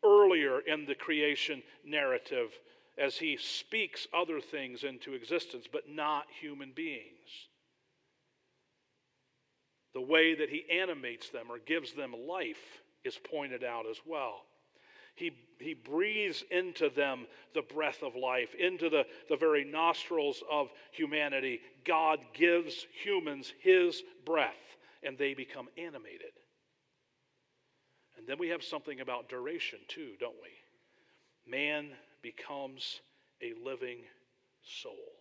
earlier 0.04 0.60
in 0.60 0.86
the 0.86 0.94
creation 0.94 1.62
narrative 1.84 2.50
as 2.98 3.16
he 3.16 3.36
speaks 3.36 4.06
other 4.12 4.40
things 4.40 4.84
into 4.84 5.14
existence, 5.14 5.66
but 5.70 5.88
not 5.88 6.26
human 6.40 6.72
beings. 6.74 7.48
The 9.94 10.00
way 10.00 10.34
that 10.34 10.50
he 10.50 10.64
animates 10.70 11.30
them 11.30 11.46
or 11.50 11.58
gives 11.58 11.92
them 11.92 12.14
life 12.28 12.82
is 13.04 13.18
pointed 13.30 13.64
out 13.64 13.86
as 13.90 13.98
well. 14.06 14.42
He, 15.16 15.32
he 15.58 15.74
breathes 15.74 16.44
into 16.50 16.88
them 16.88 17.26
the 17.54 17.62
breath 17.62 18.02
of 18.02 18.14
life, 18.14 18.54
into 18.58 18.88
the, 18.88 19.04
the 19.28 19.36
very 19.36 19.64
nostrils 19.64 20.42
of 20.50 20.68
humanity. 20.92 21.60
God 21.84 22.20
gives 22.32 22.86
humans 23.02 23.52
his 23.60 24.02
breath, 24.24 24.54
and 25.02 25.18
they 25.18 25.34
become 25.34 25.68
animated. 25.76 26.32
And 28.16 28.26
then 28.26 28.38
we 28.38 28.48
have 28.48 28.62
something 28.62 29.00
about 29.00 29.28
duration, 29.28 29.80
too, 29.88 30.12
don't 30.20 30.36
we? 30.42 31.50
Man 31.50 31.90
becomes 32.22 33.00
a 33.42 33.52
living 33.64 33.98
soul. 34.62 35.12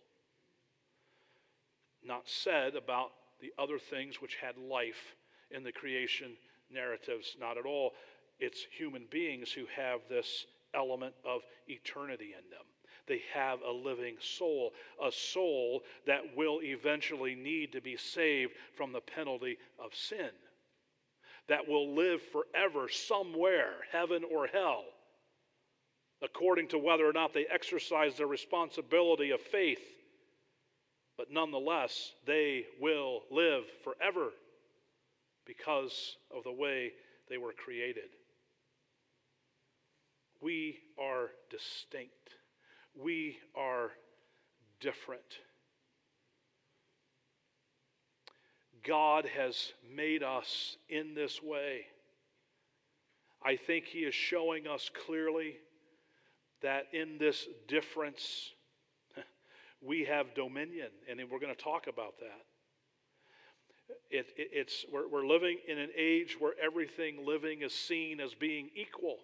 Not 2.04 2.28
said 2.28 2.76
about 2.76 3.12
the 3.40 3.52
other 3.58 3.78
things 3.78 4.20
which 4.20 4.36
had 4.36 4.56
life 4.56 5.16
in 5.50 5.64
the 5.64 5.72
creation 5.72 6.32
narratives, 6.72 7.36
not 7.38 7.58
at 7.58 7.66
all. 7.66 7.92
It's 8.38 8.66
human 8.76 9.06
beings 9.10 9.52
who 9.52 9.64
have 9.76 10.00
this 10.08 10.46
element 10.74 11.14
of 11.24 11.42
eternity 11.68 12.32
in 12.36 12.50
them. 12.50 12.64
They 13.06 13.22
have 13.34 13.60
a 13.62 13.72
living 13.72 14.16
soul, 14.20 14.72
a 15.04 15.10
soul 15.10 15.82
that 16.06 16.36
will 16.36 16.60
eventually 16.62 17.34
need 17.34 17.72
to 17.72 17.80
be 17.80 17.96
saved 17.96 18.52
from 18.76 18.92
the 18.92 19.00
penalty 19.00 19.58
of 19.84 19.94
sin, 19.94 20.30
that 21.48 21.66
will 21.66 21.94
live 21.94 22.20
forever 22.22 22.88
somewhere, 22.88 23.72
heaven 23.90 24.22
or 24.30 24.46
hell 24.46 24.84
according 26.22 26.68
to 26.68 26.78
whether 26.78 27.08
or 27.08 27.12
not 27.12 27.32
they 27.32 27.46
exercise 27.46 28.16
their 28.16 28.26
responsibility 28.26 29.30
of 29.30 29.40
faith. 29.40 29.82
But 31.16 31.30
nonetheless, 31.30 32.12
they 32.26 32.64
will 32.80 33.22
live 33.30 33.64
forever 33.84 34.30
because 35.46 36.16
of 36.34 36.44
the 36.44 36.52
way 36.52 36.92
they 37.28 37.38
were 37.38 37.52
created. 37.52 38.10
We 40.40 40.78
are 40.98 41.28
distinct. 41.50 42.34
We 42.94 43.38
are 43.54 43.90
different. 44.80 45.20
God 48.86 49.26
has 49.36 49.72
made 49.94 50.22
us 50.22 50.76
in 50.88 51.14
this 51.14 51.42
way. 51.42 51.82
I 53.44 53.56
think 53.56 53.86
He 53.86 54.00
is 54.00 54.14
showing 54.14 54.66
us 54.66 54.90
clearly 55.06 55.56
that 56.62 56.86
in 56.92 57.18
this 57.18 57.46
difference, 57.68 58.50
we 59.80 60.04
have 60.04 60.34
dominion, 60.34 60.88
and 61.08 61.20
we're 61.30 61.40
going 61.40 61.54
to 61.54 61.62
talk 61.62 61.86
about 61.86 62.18
that. 62.20 62.44
It, 64.10 64.26
it, 64.36 64.50
it's, 64.52 64.84
we're, 64.92 65.08
we're 65.08 65.26
living 65.26 65.58
in 65.66 65.78
an 65.78 65.90
age 65.96 66.36
where 66.38 66.52
everything 66.62 67.26
living 67.26 67.62
is 67.62 67.72
seen 67.72 68.20
as 68.20 68.34
being 68.34 68.70
equal. 68.74 69.16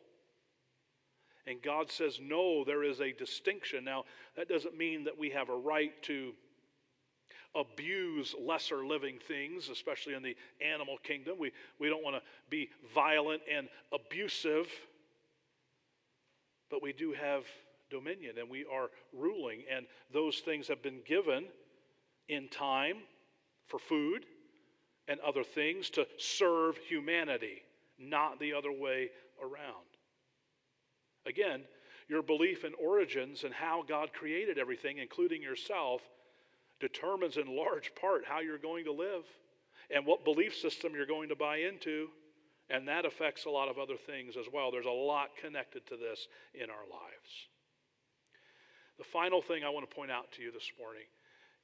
And 1.47 1.63
God 1.63 1.91
says, 1.91 2.19
no, 2.21 2.65
there 2.65 2.83
is 2.83 3.01
a 3.01 3.13
distinction. 3.13 3.85
Now, 3.85 4.05
that 4.37 4.49
doesn't 4.49 4.77
mean 4.77 5.05
that 5.05 5.17
we 5.17 5.31
have 5.31 5.49
a 5.49 5.57
right 5.57 5.93
to 6.05 6.33
abuse 7.55 8.35
lesser 8.39 8.85
living 8.85 9.19
things, 9.27 9.69
especially 9.69 10.15
in 10.15 10.23
the 10.23 10.37
animal 10.61 10.99
kingdom. 11.03 11.39
We, 11.39 11.53
we 11.79 11.89
don't 11.89 12.03
want 12.03 12.17
to 12.17 12.23
be 12.51 12.69
violent 12.95 13.43
and 13.53 13.69
abusive 13.93 14.67
but 16.71 16.83
we 16.83 16.93
do 16.93 17.13
have 17.13 17.45
dominion 17.91 18.35
and 18.39 18.51
we 18.51 18.65
are 18.73 18.91
ruling, 19.13 19.63
and 19.75 19.87
those 20.13 20.39
things 20.39 20.69
have 20.69 20.83
been 20.83 21.01
given 21.07 21.47
in 22.29 22.49
time 22.49 22.97
for 23.67 23.79
food 23.79 24.27
and 25.09 25.21
other 25.21 25.45
things 25.45 25.91
to 25.91 26.07
serve 26.19 26.77
humanity, 26.79 27.63
not 27.99 28.41
the 28.41 28.53
other 28.53 28.73
way 28.73 29.11
around. 29.41 29.87
Again, 31.27 31.63
your 32.09 32.23
belief 32.23 32.65
in 32.65 32.73
origins 32.75 33.45
and 33.45 33.53
how 33.53 33.83
God 33.87 34.13
created 34.13 34.59
everything, 34.59 34.99
including 34.99 35.43
yourself, 35.43 36.03
determines 36.81 37.37
in 37.37 37.57
large 37.57 37.93
part 38.01 38.25
how 38.27 38.41
you're 38.41 38.59
going 38.59 38.85
to 38.85 38.93
live 38.93 39.25
and 39.91 40.05
what 40.05 40.25
belief 40.25 40.55
system 40.57 40.93
you're 40.95 41.07
going 41.07 41.29
to 41.29 41.37
buy 41.37 41.59
into 41.59 42.09
and 42.69 42.89
that 42.89 43.05
affects 43.05 43.45
a 43.45 43.51
lot 43.51 43.69
of 43.69 43.79
other 43.79 43.97
things 43.97 44.37
as 44.37 44.47
well. 44.53 44.71
There's 44.71 44.87
a 44.87 44.91
lot 44.91 45.31
connected 45.41 45.87
to 45.89 45.97
this 45.97 46.27
in 46.55 46.71
our 46.71 46.87
lives. 46.91 47.31
The 48.99 49.05
final 49.05 49.43
thing 49.43 49.63
I 49.63 49.71
want 49.71 49.89
to 49.89 49.95
point 49.95 50.11
out 50.11 50.33
to 50.33 50.43
you 50.43 50.51
this 50.51 50.71
morning 50.79 51.05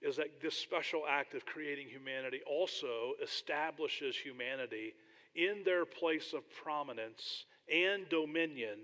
is 0.03 0.17
that 0.17 0.41
this 0.43 0.57
special 0.57 1.03
act 1.09 1.35
of 1.35 1.47
creating 1.47 1.89
humanity 1.89 2.41
also 2.47 3.13
establishes 3.23 4.17
humanity 4.17 4.95
in 5.35 5.63
their 5.65 5.85
place 5.85 6.33
of 6.35 6.43
prominence 6.63 7.47
and 7.73 8.09
dominion 8.09 8.81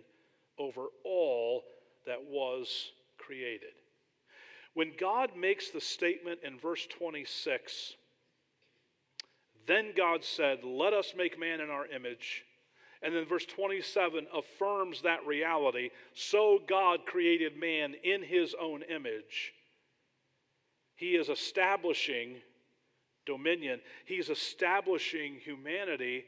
over 0.59 0.87
all 1.04 1.62
that 2.07 2.22
was 2.28 2.92
created. 3.18 3.74
When 4.74 4.92
God 4.98 5.31
makes 5.37 5.70
the 5.70 5.81
statement 5.81 6.40
in 6.44 6.59
verse 6.59 6.87
26, 6.87 7.94
then 9.68 9.92
God 9.96 10.24
said, 10.24 10.64
Let 10.64 10.92
us 10.92 11.14
make 11.16 11.38
man 11.38 11.61
in 11.61 11.70
our 11.70 11.87
image. 11.87 12.44
And 13.02 13.14
then 13.14 13.26
verse 13.26 13.44
27 13.44 14.26
affirms 14.35 15.02
that 15.02 15.24
reality. 15.24 15.90
So 16.14 16.59
God 16.66 17.07
created 17.07 17.57
man 17.57 17.94
in 18.02 18.24
his 18.24 18.57
own 18.61 18.83
image. 18.83 19.52
He 20.96 21.11
is 21.11 21.28
establishing 21.28 22.37
dominion, 23.24 23.81
he's 24.07 24.31
establishing 24.31 25.35
humanity 25.44 26.24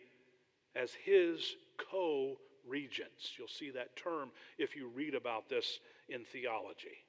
as 0.77 0.93
his 1.05 1.57
co 1.91 2.37
regents. 2.69 3.33
You'll 3.37 3.49
see 3.49 3.71
that 3.71 3.97
term 3.97 4.31
if 4.59 4.77
you 4.77 4.89
read 4.95 5.15
about 5.15 5.49
this 5.49 5.81
in 6.09 6.25
theology. 6.25 7.05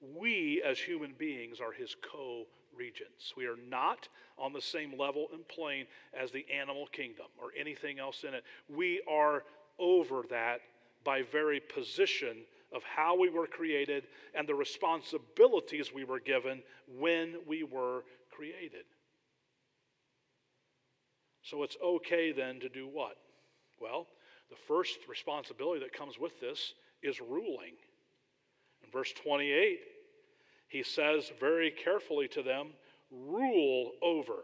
We, 0.00 0.62
as 0.66 0.78
human 0.78 1.14
beings, 1.16 1.60
are 1.60 1.72
his 1.72 1.94
co 2.10 2.46
regents. 2.76 3.34
We 3.36 3.46
are 3.46 3.56
not 3.68 4.08
on 4.38 4.52
the 4.52 4.60
same 4.60 4.98
level 4.98 5.28
and 5.32 5.46
plane 5.48 5.86
as 6.18 6.30
the 6.30 6.46
animal 6.52 6.86
kingdom 6.86 7.26
or 7.40 7.48
anything 7.58 7.98
else 7.98 8.24
in 8.26 8.34
it. 8.34 8.44
We 8.68 9.02
are 9.08 9.44
over 9.78 10.22
that 10.30 10.60
by 11.04 11.22
very 11.22 11.60
position 11.60 12.38
of 12.72 12.82
how 12.82 13.18
we 13.18 13.30
were 13.30 13.46
created 13.46 14.04
and 14.34 14.48
the 14.48 14.54
responsibilities 14.54 15.92
we 15.94 16.04
were 16.04 16.20
given 16.20 16.62
when 16.98 17.36
we 17.46 17.62
were 17.62 18.04
created. 18.30 18.84
So 21.42 21.62
it's 21.62 21.76
okay 21.82 22.32
then 22.32 22.58
to 22.60 22.68
do 22.68 22.88
what? 22.88 23.16
Well, 23.80 24.06
the 24.50 24.56
first 24.66 24.98
responsibility 25.08 25.80
that 25.80 25.92
comes 25.92 26.18
with 26.18 26.40
this 26.40 26.74
is 27.02 27.20
ruling. 27.20 27.74
In 28.82 28.90
verse 28.90 29.12
28, 29.22 29.80
he 30.74 30.82
says 30.82 31.30
very 31.38 31.70
carefully 31.70 32.26
to 32.26 32.42
them 32.42 32.70
rule 33.12 33.92
over, 34.02 34.42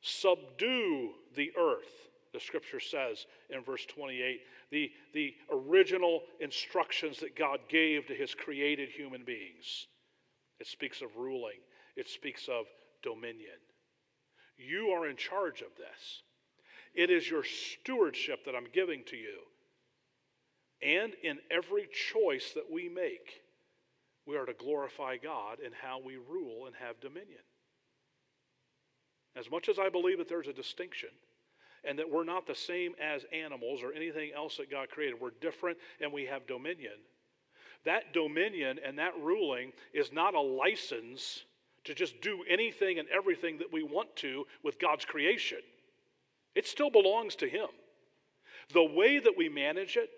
subdue 0.00 1.10
the 1.36 1.52
earth, 1.60 2.08
the 2.32 2.40
scripture 2.40 2.80
says 2.80 3.26
in 3.50 3.62
verse 3.62 3.84
28. 3.84 4.40
The, 4.70 4.90
the 5.12 5.34
original 5.52 6.22
instructions 6.40 7.20
that 7.20 7.36
God 7.36 7.60
gave 7.68 8.06
to 8.06 8.14
his 8.14 8.34
created 8.34 8.88
human 8.88 9.22
beings. 9.22 9.86
It 10.58 10.66
speaks 10.66 11.02
of 11.02 11.14
ruling, 11.18 11.60
it 11.94 12.08
speaks 12.08 12.48
of 12.48 12.64
dominion. 13.02 13.60
You 14.56 14.92
are 14.92 15.06
in 15.06 15.16
charge 15.16 15.60
of 15.60 15.76
this. 15.76 16.22
It 16.94 17.10
is 17.10 17.28
your 17.28 17.44
stewardship 17.44 18.46
that 18.46 18.54
I'm 18.54 18.68
giving 18.72 19.04
to 19.08 19.16
you. 19.16 19.40
And 20.80 21.12
in 21.22 21.36
every 21.50 21.86
choice 22.14 22.52
that 22.54 22.72
we 22.72 22.88
make, 22.88 23.41
we 24.26 24.36
are 24.36 24.46
to 24.46 24.54
glorify 24.54 25.16
God 25.16 25.58
in 25.64 25.72
how 25.72 26.00
we 26.04 26.16
rule 26.16 26.66
and 26.66 26.74
have 26.76 27.00
dominion. 27.00 27.40
As 29.36 29.50
much 29.50 29.68
as 29.68 29.78
I 29.78 29.88
believe 29.88 30.18
that 30.18 30.28
there's 30.28 30.48
a 30.48 30.52
distinction 30.52 31.08
and 31.84 31.98
that 31.98 32.10
we're 32.10 32.24
not 32.24 32.46
the 32.46 32.54
same 32.54 32.94
as 33.02 33.24
animals 33.32 33.82
or 33.82 33.92
anything 33.92 34.30
else 34.36 34.58
that 34.58 34.70
God 34.70 34.90
created, 34.90 35.20
we're 35.20 35.30
different 35.40 35.78
and 36.00 36.12
we 36.12 36.26
have 36.26 36.46
dominion. 36.46 36.92
That 37.84 38.12
dominion 38.12 38.78
and 38.84 38.98
that 38.98 39.18
ruling 39.20 39.72
is 39.92 40.12
not 40.12 40.34
a 40.34 40.40
license 40.40 41.44
to 41.84 41.94
just 41.94 42.20
do 42.20 42.44
anything 42.48 42.98
and 42.98 43.08
everything 43.08 43.58
that 43.58 43.72
we 43.72 43.82
want 43.82 44.14
to 44.16 44.46
with 44.62 44.78
God's 44.78 45.04
creation. 45.04 45.58
It 46.54 46.66
still 46.66 46.90
belongs 46.90 47.34
to 47.36 47.48
Him. 47.48 47.68
The 48.72 48.84
way 48.84 49.18
that 49.18 49.36
we 49.36 49.48
manage 49.48 49.96
it, 49.96 50.10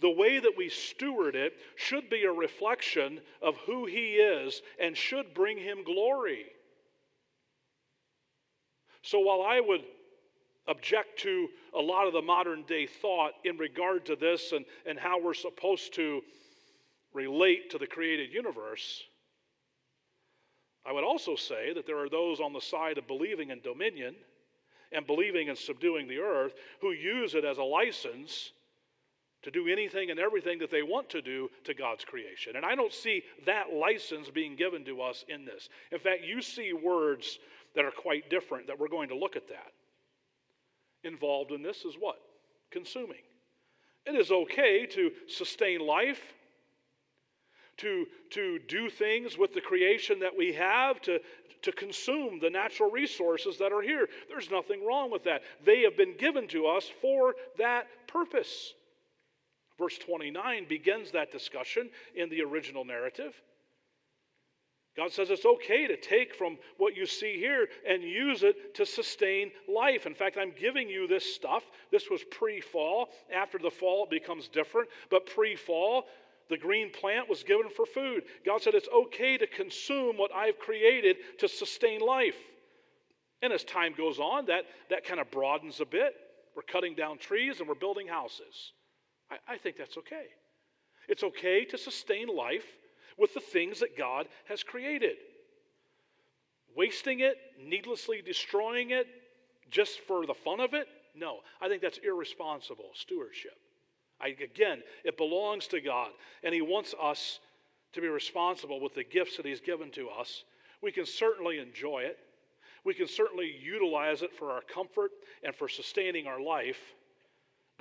the 0.00 0.10
way 0.10 0.38
that 0.38 0.54
we 0.56 0.68
steward 0.68 1.36
it, 1.36 1.54
should 1.76 2.08
be 2.08 2.24
a 2.24 2.32
reflection 2.32 3.20
of 3.40 3.56
who 3.66 3.86
He 3.86 4.14
is 4.14 4.62
and 4.80 4.96
should 4.96 5.34
bring 5.34 5.58
Him 5.58 5.84
glory. 5.84 6.46
So 9.02 9.20
while 9.20 9.42
I 9.42 9.60
would 9.60 9.82
object 10.68 11.18
to 11.20 11.48
a 11.76 11.80
lot 11.80 12.06
of 12.06 12.12
the 12.12 12.22
modern 12.22 12.62
day 12.62 12.86
thought 12.86 13.32
in 13.44 13.56
regard 13.56 14.06
to 14.06 14.16
this 14.16 14.52
and, 14.52 14.64
and 14.86 14.98
how 14.98 15.20
we're 15.20 15.34
supposed 15.34 15.94
to 15.94 16.22
relate 17.12 17.70
to 17.70 17.78
the 17.78 17.86
created 17.86 18.32
universe, 18.32 19.02
I 20.84 20.92
would 20.92 21.04
also 21.04 21.36
say 21.36 21.72
that 21.74 21.86
there 21.86 21.98
are 21.98 22.08
those 22.08 22.40
on 22.40 22.52
the 22.52 22.60
side 22.60 22.98
of 22.98 23.06
believing 23.06 23.50
in 23.50 23.60
dominion 23.60 24.14
and 24.90 25.06
believing 25.06 25.48
in 25.48 25.56
subduing 25.56 26.06
the 26.06 26.18
earth 26.18 26.54
who 26.80 26.92
use 26.92 27.34
it 27.34 27.44
as 27.44 27.58
a 27.58 27.62
license 27.62 28.52
to 29.42 29.50
do 29.50 29.68
anything 29.68 30.10
and 30.10 30.20
everything 30.20 30.58
that 30.60 30.70
they 30.70 30.82
want 30.82 31.08
to 31.10 31.22
do 31.22 31.50
to 31.64 31.74
God's 31.74 32.04
creation. 32.04 32.56
And 32.56 32.64
I 32.64 32.74
don't 32.74 32.92
see 32.92 33.22
that 33.46 33.72
license 33.74 34.30
being 34.30 34.56
given 34.56 34.84
to 34.84 35.02
us 35.02 35.24
in 35.28 35.44
this. 35.44 35.68
In 35.90 35.98
fact, 35.98 36.22
you 36.24 36.40
see 36.40 36.72
words 36.72 37.38
that 37.74 37.84
are 37.84 37.90
quite 37.90 38.30
different 38.30 38.66
that 38.66 38.78
we're 38.78 38.88
going 38.88 39.08
to 39.08 39.16
look 39.16 39.36
at 39.36 39.48
that. 39.48 39.72
Involved 41.04 41.50
in 41.50 41.62
this 41.62 41.84
is 41.84 41.94
what? 41.98 42.20
Consuming. 42.70 43.22
It 44.06 44.14
is 44.14 44.30
okay 44.30 44.86
to 44.86 45.10
sustain 45.26 45.80
life 45.80 46.20
to, 47.78 48.06
to 48.30 48.58
do 48.68 48.88
things 48.88 49.36
with 49.36 49.54
the 49.54 49.60
creation 49.60 50.20
that 50.20 50.36
we 50.36 50.52
have, 50.52 51.00
to, 51.02 51.20
to 51.62 51.72
consume 51.72 52.38
the 52.40 52.50
natural 52.50 52.90
resources 52.90 53.58
that 53.58 53.72
are 53.72 53.82
here. 53.82 54.08
There's 54.28 54.50
nothing 54.50 54.86
wrong 54.86 55.10
with 55.10 55.24
that. 55.24 55.42
They 55.64 55.82
have 55.82 55.96
been 55.96 56.16
given 56.16 56.46
to 56.48 56.66
us 56.66 56.90
for 57.00 57.34
that 57.58 57.86
purpose. 58.06 58.74
Verse 59.78 59.98
29 59.98 60.66
begins 60.68 61.10
that 61.12 61.32
discussion 61.32 61.90
in 62.14 62.28
the 62.28 62.42
original 62.42 62.84
narrative. 62.84 63.34
God 64.96 65.10
says 65.10 65.30
it's 65.30 65.46
okay 65.46 65.86
to 65.86 65.96
take 65.96 66.34
from 66.34 66.58
what 66.76 66.94
you 66.94 67.06
see 67.06 67.38
here 67.38 67.66
and 67.88 68.02
use 68.02 68.42
it 68.42 68.74
to 68.74 68.84
sustain 68.84 69.50
life. 69.66 70.04
In 70.04 70.14
fact, 70.14 70.36
I'm 70.38 70.52
giving 70.58 70.88
you 70.88 71.06
this 71.06 71.34
stuff. 71.34 71.62
This 71.90 72.10
was 72.10 72.22
pre 72.30 72.60
fall. 72.60 73.08
After 73.34 73.58
the 73.58 73.70
fall, 73.70 74.04
it 74.04 74.10
becomes 74.10 74.48
different. 74.48 74.90
But 75.10 75.24
pre 75.24 75.56
fall, 75.56 76.04
the 76.50 76.58
green 76.58 76.90
plant 76.90 77.26
was 77.26 77.42
given 77.42 77.70
for 77.74 77.86
food. 77.86 78.24
God 78.44 78.60
said 78.60 78.74
it's 78.74 78.88
okay 78.94 79.38
to 79.38 79.46
consume 79.46 80.18
what 80.18 80.34
I've 80.34 80.58
created 80.58 81.16
to 81.38 81.48
sustain 81.48 82.00
life. 82.00 82.36
And 83.40 83.52
as 83.52 83.64
time 83.64 83.94
goes 83.96 84.18
on, 84.18 84.46
that, 84.46 84.64
that 84.90 85.04
kind 85.04 85.20
of 85.20 85.30
broadens 85.30 85.80
a 85.80 85.86
bit. 85.86 86.14
We're 86.54 86.62
cutting 86.62 86.94
down 86.94 87.16
trees 87.16 87.60
and 87.60 87.68
we're 87.68 87.74
building 87.74 88.08
houses. 88.08 88.72
I, 89.32 89.54
I 89.54 89.58
think 89.58 89.76
that's 89.76 89.96
okay. 89.98 90.26
It's 91.08 91.22
okay 91.22 91.64
to 91.66 91.78
sustain 91.78 92.28
life 92.28 92.66
with 93.18 93.34
the 93.34 93.40
things 93.40 93.80
that 93.80 93.96
God 93.96 94.28
has 94.48 94.62
created. 94.62 95.16
Wasting 96.76 97.20
it, 97.20 97.36
needlessly 97.62 98.22
destroying 98.24 98.90
it, 98.90 99.06
just 99.70 100.00
for 100.00 100.26
the 100.26 100.34
fun 100.34 100.60
of 100.60 100.74
it? 100.74 100.86
No, 101.14 101.38
I 101.60 101.68
think 101.68 101.82
that's 101.82 101.98
irresponsible 101.98 102.90
stewardship. 102.94 103.56
I, 104.20 104.28
again, 104.28 104.82
it 105.04 105.16
belongs 105.16 105.66
to 105.68 105.80
God, 105.80 106.10
and 106.42 106.54
He 106.54 106.62
wants 106.62 106.94
us 107.00 107.40
to 107.92 108.00
be 108.00 108.08
responsible 108.08 108.80
with 108.80 108.94
the 108.94 109.04
gifts 109.04 109.36
that 109.36 109.46
He's 109.46 109.60
given 109.60 109.90
to 109.92 110.08
us. 110.08 110.44
We 110.80 110.92
can 110.92 111.04
certainly 111.04 111.58
enjoy 111.58 112.00
it. 112.00 112.18
We 112.84 112.94
can 112.94 113.06
certainly 113.06 113.52
utilize 113.62 114.22
it 114.22 114.32
for 114.32 114.50
our 114.50 114.62
comfort 114.62 115.10
and 115.44 115.54
for 115.54 115.68
sustaining 115.68 116.26
our 116.26 116.40
life. 116.40 116.80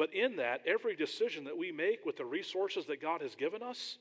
But 0.02 0.16
in 0.16 0.38
that, 0.38 0.62
every 0.66 0.96
decision 0.96 1.44
that 1.44 1.60
we 1.60 1.72
make 1.72 2.08
with 2.08 2.18
the 2.18 2.26
resources 2.26 2.88
that 2.88 3.04
God 3.04 3.22
has 3.22 3.36
given 3.36 3.62
us 3.62 4.00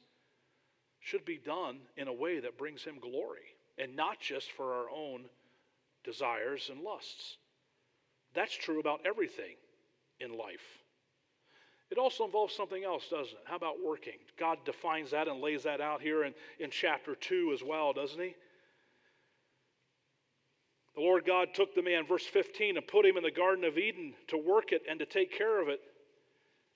should 0.99 1.27
be 1.27 1.37
done 1.37 1.77
in 1.95 2.09
a 2.09 2.13
way 2.13 2.41
that 2.41 2.57
brings 2.57 2.83
Him 2.83 2.99
glory 2.99 3.55
and 3.77 3.95
not 3.95 4.19
just 4.19 4.51
for 4.51 4.73
our 4.73 4.89
own 4.89 5.27
desires 6.03 6.71
and 6.73 6.81
lusts. 6.81 7.37
That's 8.33 8.57
true 8.57 8.81
about 8.81 9.01
everything 9.05 9.57
in 10.21 10.39
life. 10.39 10.65
It 11.91 11.99
also 11.99 12.25
involves 12.25 12.57
something 12.57 12.83
else, 12.83 13.05
doesn't 13.11 13.35
it? 13.35 13.45
How 13.45 13.57
about 13.57 13.85
working? 13.85 14.21
God 14.39 14.57
defines 14.65 15.11
that 15.11 15.29
and 15.29 15.43
lays 15.43 15.65
that 15.65 15.83
out 15.83 16.01
here 16.01 16.25
in, 16.25 16.33
in 16.59 16.71
chapter 16.71 17.15
2 17.15 17.53
as 17.53 17.63
well, 17.63 17.93
doesn't 17.93 18.19
he? 18.19 18.35
The 20.95 21.03
Lord 21.03 21.27
God 21.27 21.49
took 21.53 21.75
the 21.75 21.83
man, 21.83 22.07
verse 22.07 22.25
15, 22.25 22.79
and 22.79 22.87
put 22.87 23.05
him 23.05 23.19
in 23.19 23.23
the 23.23 23.31
Garden 23.31 23.65
of 23.65 23.77
Eden 23.77 24.15
to 24.29 24.39
work 24.39 24.73
it 24.73 24.81
and 24.89 24.99
to 24.99 25.05
take 25.05 25.37
care 25.37 25.61
of 25.61 25.69
it. 25.69 25.81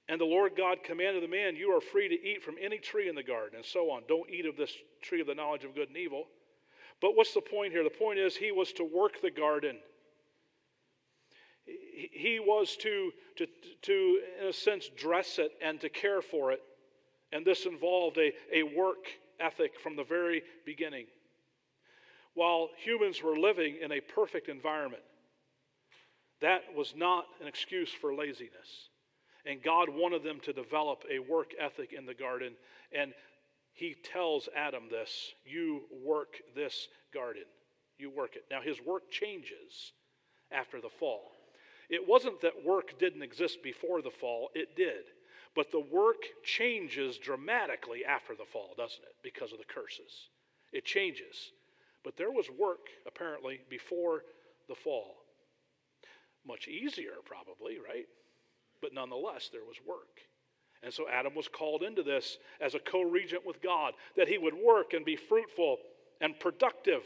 And 0.09 0.21
the 0.21 0.27
Lord 0.27 0.53
God 0.57 0.79
commanded 0.85 1.23
the 1.23 1.29
man, 1.29 1.57
You 1.57 1.71
are 1.71 1.81
free 1.81 2.09
to 2.09 2.15
eat 2.15 2.43
from 2.43 2.57
any 2.61 2.79
tree 2.79 3.09
in 3.09 3.15
the 3.15 3.23
garden, 3.23 3.57
and 3.57 3.65
so 3.65 3.91
on. 3.91 4.03
Don't 4.07 4.29
eat 4.31 4.47
of 4.47 4.57
this 4.57 4.73
tree 5.03 5.21
of 5.21 5.27
the 5.27 5.35
knowledge 5.35 5.65
of 5.65 5.75
good 5.75 5.89
and 5.89 5.97
evil. 5.97 6.27
But 7.01 7.17
what's 7.17 7.35
the 7.35 7.41
point 7.41 7.73
here? 7.73 7.85
The 7.85 7.91
point 7.91 8.19
is, 8.19 8.37
he 8.37 8.53
was 8.53 8.73
to 8.75 8.85
work 8.85 9.21
the 9.23 9.31
garden 9.31 9.79
he 11.65 12.39
was 12.41 12.77
to, 12.77 13.13
to, 13.37 13.47
to, 13.83 14.21
in 14.41 14.49
a 14.49 14.53
sense, 14.53 14.91
dress 14.97 15.39
it 15.39 15.53
and 15.63 15.81
to 15.81 15.89
care 15.89 16.23
for 16.23 16.53
it. 16.53 16.61
And 17.33 17.45
this 17.45 17.67
involved 17.67 18.19
a, 18.19 18.33
a 18.53 18.63
work 18.63 19.07
ethic 19.41 19.79
from 19.81 19.97
the 19.97 20.05
very 20.05 20.43
beginning. 20.65 21.07
While 22.35 22.71
humans 22.77 23.23
were 23.23 23.39
living 23.39 23.79
in 23.83 23.93
a 23.93 24.01
perfect 24.01 24.49
environment, 24.49 25.03
that 26.41 26.63
was 26.77 26.95
not 26.97 27.25
an 27.41 27.47
excuse 27.47 27.91
for 27.91 28.15
laziness. 28.15 28.89
And 29.47 29.63
God 29.63 29.89
wanted 29.91 30.23
them 30.23 30.41
to 30.45 30.53
develop 30.53 31.05
a 31.11 31.19
work 31.19 31.53
ethic 31.61 31.93
in 31.93 32.07
the 32.07 32.15
garden. 32.15 32.55
And 32.97 33.13
he 33.75 33.95
tells 34.13 34.49
Adam 34.57 34.85
this 34.91 35.35
you 35.45 35.83
work 36.05 36.37
this 36.55 36.89
garden. 37.13 37.45
You 37.99 38.11
work 38.11 38.37
it. 38.37 38.45
Now, 38.51 38.61
his 38.63 38.79
work 38.85 39.11
changes 39.11 39.93
after 40.51 40.81
the 40.81 40.89
fall. 40.89 41.33
It 41.91 42.09
wasn't 42.09 42.41
that 42.41 42.65
work 42.65 42.99
didn't 42.99 43.23
exist 43.23 43.59
before 43.63 44.01
the 44.01 44.11
fall, 44.11 44.51
it 44.55 44.75
did. 44.77 45.05
But 45.55 45.71
the 45.71 45.85
work 45.93 46.23
changes 46.43 47.19
dramatically 47.19 48.05
after 48.05 48.35
the 48.35 48.47
fall, 48.51 48.71
doesn't 48.77 49.03
it? 49.03 49.15
Because 49.23 49.53
of 49.53 49.59
the 49.59 49.65
curses. 49.65 50.29
It 50.73 50.85
changes. 50.85 51.53
But 52.03 52.17
there 52.17 52.33
was 52.33 52.47
work, 52.59 52.89
apparently, 53.07 53.61
before 53.71 54.23
the 54.69 54.75
fall. 54.75 55.15
Much 56.47 56.67
easier, 56.69 57.15
probably, 57.25 57.79
right? 57.79 58.07
But 58.85 58.93
nonetheless, 58.93 59.49
there 59.51 59.65
was 59.65 59.77
work. 59.89 60.21
And 60.83 60.93
so 60.93 61.07
Adam 61.09 61.35
was 61.35 61.49
called 61.49 61.83
into 61.83 62.03
this 62.03 62.37
as 62.61 62.75
a 62.75 62.79
co 62.79 63.01
regent 63.01 63.47
with 63.47 63.63
God, 63.63 63.95
that 64.15 64.29
he 64.29 64.37
would 64.37 64.53
work 64.53 64.93
and 64.93 65.03
be 65.03 65.17
fruitful 65.17 65.79
and 66.21 66.39
productive 66.39 67.01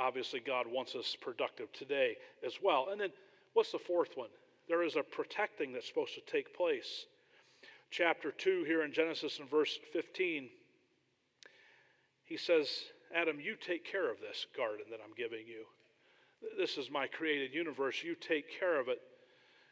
Obviously, 0.00 0.40
God 0.40 0.66
wants 0.66 0.94
us 0.94 1.14
productive 1.20 1.70
today 1.72 2.16
as 2.44 2.54
well. 2.62 2.88
And 2.90 3.00
then, 3.00 3.10
what's 3.52 3.72
the 3.72 3.78
fourth 3.78 4.10
one? 4.14 4.30
There 4.66 4.82
is 4.82 4.96
a 4.96 5.02
protecting 5.02 5.72
that's 5.72 5.86
supposed 5.86 6.14
to 6.14 6.32
take 6.32 6.56
place. 6.56 7.06
Chapter 7.90 8.30
2 8.30 8.64
here 8.66 8.82
in 8.82 8.92
Genesis 8.92 9.38
in 9.40 9.46
verse 9.46 9.78
15, 9.92 10.48
he 12.24 12.36
says, 12.36 12.68
Adam, 13.14 13.40
you 13.40 13.56
take 13.56 13.84
care 13.84 14.10
of 14.10 14.20
this 14.20 14.46
garden 14.56 14.86
that 14.90 15.00
I'm 15.04 15.14
giving 15.16 15.46
you. 15.46 15.64
This 16.56 16.78
is 16.78 16.90
my 16.90 17.06
created 17.06 17.52
universe. 17.52 18.02
You 18.02 18.14
take 18.14 18.46
care 18.58 18.80
of 18.80 18.88
it. 18.88 19.00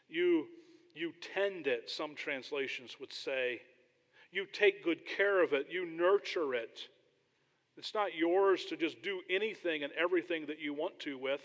You, 0.09 0.47
you 0.95 1.13
tend 1.35 1.67
it, 1.67 1.91
some 1.91 2.15
translations 2.15 2.97
would 3.01 3.13
say. 3.13 3.61
You 4.31 4.47
take 4.47 4.85
good 4.85 5.07
care 5.07 5.43
of 5.43 5.53
it. 5.53 5.67
You 5.71 5.87
nurture 5.87 6.55
it. 6.55 6.81
It's 7.77 7.95
not 7.95 8.15
yours 8.15 8.65
to 8.67 8.77
just 8.77 9.03
do 9.03 9.21
anything 9.31 9.85
and 9.85 9.93
everything 9.93 10.47
that 10.47 10.61
you 10.61 10.75
want 10.75 10.99
to 11.01 11.17
with. 11.17 11.41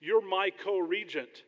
You're 0.00 0.26
my 0.26 0.50
co 0.50 0.78
regent. 0.78 1.44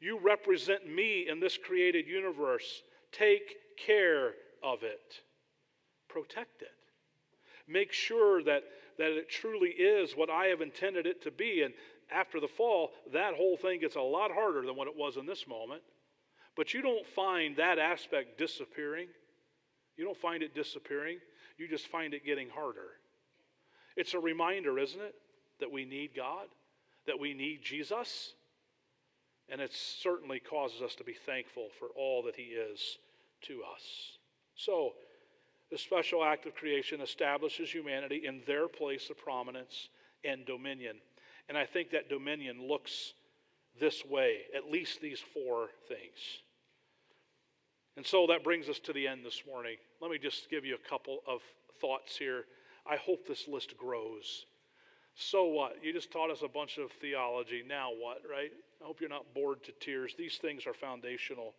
You 0.00 0.18
represent 0.18 0.88
me 0.88 1.28
in 1.28 1.38
this 1.38 1.58
created 1.58 2.08
universe. 2.08 2.82
Take 3.12 3.56
care 3.76 4.32
of 4.62 4.82
it, 4.82 5.20
protect 6.08 6.62
it. 6.62 6.68
Make 7.68 7.92
sure 7.92 8.42
that, 8.42 8.62
that 8.98 9.12
it 9.12 9.30
truly 9.30 9.68
is 9.68 10.12
what 10.16 10.30
I 10.30 10.46
have 10.46 10.60
intended 10.60 11.06
it 11.06 11.22
to 11.22 11.30
be. 11.30 11.62
And 11.62 11.74
after 12.14 12.40
the 12.40 12.48
fall, 12.48 12.90
that 13.12 13.34
whole 13.34 13.56
thing 13.56 13.80
gets 13.80 13.96
a 13.96 14.00
lot 14.00 14.30
harder 14.32 14.64
than 14.64 14.76
what 14.76 14.88
it 14.88 14.96
was 14.96 15.16
in 15.16 15.26
this 15.26 15.46
moment. 15.46 15.82
But 16.56 16.74
you 16.74 16.82
don't 16.82 17.06
find 17.06 17.56
that 17.56 17.78
aspect 17.78 18.38
disappearing. 18.38 19.08
You 19.96 20.04
don't 20.04 20.16
find 20.16 20.42
it 20.42 20.54
disappearing. 20.54 21.18
you 21.58 21.68
just 21.68 21.88
find 21.88 22.14
it 22.14 22.24
getting 22.24 22.48
harder. 22.48 22.98
It's 23.96 24.14
a 24.14 24.18
reminder, 24.18 24.78
isn't 24.78 25.00
it, 25.00 25.14
that 25.60 25.70
we 25.70 25.84
need 25.84 26.10
God, 26.16 26.46
that 27.06 27.18
we 27.18 27.34
need 27.34 27.62
Jesus. 27.62 28.34
And 29.48 29.60
it 29.60 29.72
certainly 29.72 30.40
causes 30.40 30.82
us 30.82 30.94
to 30.96 31.04
be 31.04 31.12
thankful 31.12 31.68
for 31.78 31.88
all 31.96 32.22
that 32.24 32.36
He 32.36 32.54
is 32.54 32.98
to 33.42 33.60
us. 33.74 33.82
So, 34.54 34.92
the 35.70 35.78
special 35.78 36.22
act 36.22 36.46
of 36.46 36.54
creation 36.54 37.00
establishes 37.00 37.70
humanity 37.70 38.22
in 38.26 38.42
their 38.46 38.68
place 38.68 39.08
of 39.08 39.16
prominence 39.16 39.88
and 40.24 40.44
dominion. 40.44 40.96
And 41.48 41.58
I 41.58 41.66
think 41.66 41.90
that 41.90 42.08
dominion 42.08 42.66
looks 42.66 43.14
this 43.80 44.04
way, 44.04 44.38
at 44.56 44.70
least 44.70 45.00
these 45.00 45.20
four 45.32 45.68
things. 45.88 46.40
And 47.96 48.06
so 48.06 48.26
that 48.28 48.44
brings 48.44 48.68
us 48.68 48.78
to 48.80 48.92
the 48.92 49.06
end 49.06 49.24
this 49.24 49.42
morning. 49.46 49.76
Let 50.00 50.10
me 50.10 50.18
just 50.18 50.48
give 50.50 50.64
you 50.64 50.74
a 50.74 50.88
couple 50.88 51.18
of 51.26 51.40
thoughts 51.80 52.16
here. 52.16 52.44
I 52.86 52.96
hope 52.96 53.26
this 53.26 53.46
list 53.46 53.76
grows. 53.76 54.46
So 55.14 55.44
what? 55.44 55.76
You 55.82 55.92
just 55.92 56.10
taught 56.10 56.30
us 56.30 56.42
a 56.42 56.48
bunch 56.48 56.78
of 56.78 56.90
theology. 56.90 57.62
Now 57.66 57.90
what, 57.90 58.22
right? 58.30 58.50
I 58.80 58.84
hope 58.84 59.00
you're 59.00 59.10
not 59.10 59.34
bored 59.34 59.62
to 59.64 59.72
tears. 59.72 60.14
These 60.16 60.38
things 60.38 60.66
are 60.66 60.74
foundational. 60.74 61.54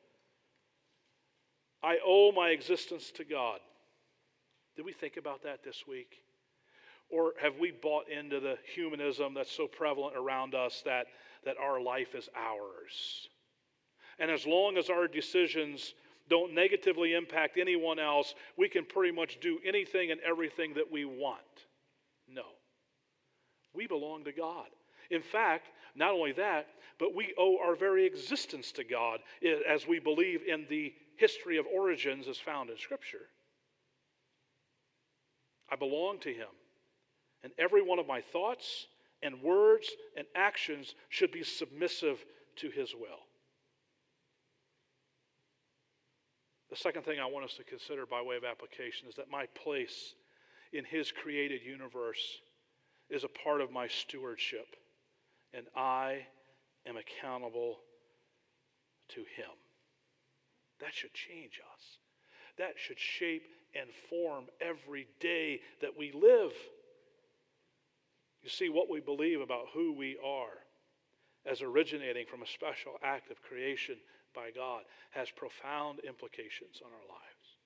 I 1.83 1.97
owe 2.03 2.31
my 2.31 2.49
existence 2.49 3.11
to 3.17 3.23
God. 3.23 3.59
Did 4.75 4.85
we 4.85 4.93
think 4.93 5.17
about 5.17 5.43
that 5.43 5.63
this 5.63 5.83
week? 5.87 6.22
Or 7.09 7.33
have 7.41 7.59
we 7.59 7.71
bought 7.71 8.09
into 8.09 8.39
the 8.39 8.57
humanism 8.73 9.33
that's 9.33 9.51
so 9.51 9.67
prevalent 9.67 10.15
around 10.15 10.55
us 10.55 10.81
that, 10.85 11.07
that 11.45 11.57
our 11.57 11.79
life 11.79 12.15
is 12.15 12.29
ours? 12.35 13.27
And 14.19 14.31
as 14.31 14.45
long 14.45 14.77
as 14.77 14.89
our 14.89 15.07
decisions 15.07 15.93
don't 16.29 16.53
negatively 16.53 17.13
impact 17.13 17.57
anyone 17.57 17.99
else, 17.99 18.33
we 18.57 18.69
can 18.69 18.85
pretty 18.85 19.13
much 19.13 19.39
do 19.41 19.59
anything 19.65 20.11
and 20.11 20.21
everything 20.21 20.73
that 20.75 20.91
we 20.91 21.05
want. 21.05 21.41
No. 22.27 22.43
We 23.73 23.87
belong 23.87 24.23
to 24.25 24.31
God. 24.31 24.67
In 25.09 25.21
fact, 25.21 25.67
not 25.95 26.11
only 26.11 26.31
that, 26.33 26.67
but 26.99 27.15
we 27.15 27.33
owe 27.37 27.57
our 27.63 27.75
very 27.75 28.05
existence 28.05 28.71
to 28.73 28.83
God 28.83 29.19
as 29.67 29.87
we 29.87 29.99
believe 29.99 30.41
in 30.47 30.65
the 30.69 30.93
history 31.17 31.57
of 31.57 31.65
origins 31.67 32.27
as 32.27 32.37
found 32.37 32.69
in 32.69 32.77
Scripture. 32.77 33.27
I 35.69 35.75
belong 35.75 36.19
to 36.19 36.33
Him. 36.33 36.47
And 37.43 37.51
every 37.57 37.81
one 37.81 37.99
of 37.99 38.07
my 38.07 38.21
thoughts 38.21 38.87
and 39.21 39.41
words 39.41 39.89
and 40.17 40.25
actions 40.35 40.95
should 41.09 41.31
be 41.31 41.43
submissive 41.43 42.23
to 42.57 42.69
His 42.69 42.93
will. 42.93 43.19
The 46.69 46.75
second 46.77 47.03
thing 47.03 47.19
I 47.19 47.25
want 47.25 47.45
us 47.45 47.53
to 47.57 47.63
consider 47.63 48.05
by 48.05 48.21
way 48.21 48.35
of 48.35 48.43
application 48.43 49.07
is 49.07 49.15
that 49.15 49.29
my 49.29 49.45
place 49.63 50.15
in 50.71 50.85
His 50.85 51.11
created 51.11 51.61
universe 51.63 52.41
is 53.09 53.23
a 53.23 53.27
part 53.27 53.61
of 53.61 53.71
my 53.71 53.87
stewardship, 53.87 54.75
and 55.53 55.65
I 55.75 56.25
am 56.87 56.95
accountable 56.97 57.77
to 59.09 59.19
Him. 59.19 59.51
That 60.79 60.93
should 60.93 61.13
change 61.13 61.61
us. 61.73 61.97
That 62.57 62.73
should 62.75 62.99
shape 62.99 63.43
and 63.75 63.89
form 64.09 64.45
every 64.61 65.07
day 65.19 65.61
that 65.81 65.97
we 65.97 66.11
live. 66.11 66.53
You 68.43 68.49
see, 68.49 68.69
what 68.69 68.89
we 68.89 68.99
believe 68.99 69.39
about 69.39 69.67
who 69.73 69.93
we 69.93 70.17
are 70.23 70.59
as 71.45 71.61
originating 71.61 72.25
from 72.25 72.41
a 72.41 72.47
special 72.47 72.93
act 73.03 73.31
of 73.31 73.41
creation 73.41 73.95
by 74.35 74.49
God 74.53 74.83
has 75.11 75.29
profound 75.31 75.99
implications 75.99 76.81
on 76.85 76.91
our 76.91 77.07
lives. 77.09 77.57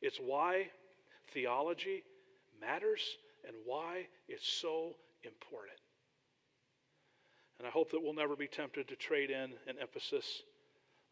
It's 0.00 0.18
why 0.18 0.68
theology 1.32 2.04
matters 2.60 3.02
and 3.46 3.56
why 3.64 4.06
it's 4.28 4.46
so 4.46 4.94
important. 5.24 5.78
And 7.58 7.66
I 7.66 7.70
hope 7.70 7.90
that 7.90 8.00
we'll 8.00 8.14
never 8.14 8.36
be 8.36 8.46
tempted 8.46 8.86
to 8.88 8.96
trade 8.96 9.30
in 9.30 9.52
an 9.66 9.76
emphasis 9.80 10.42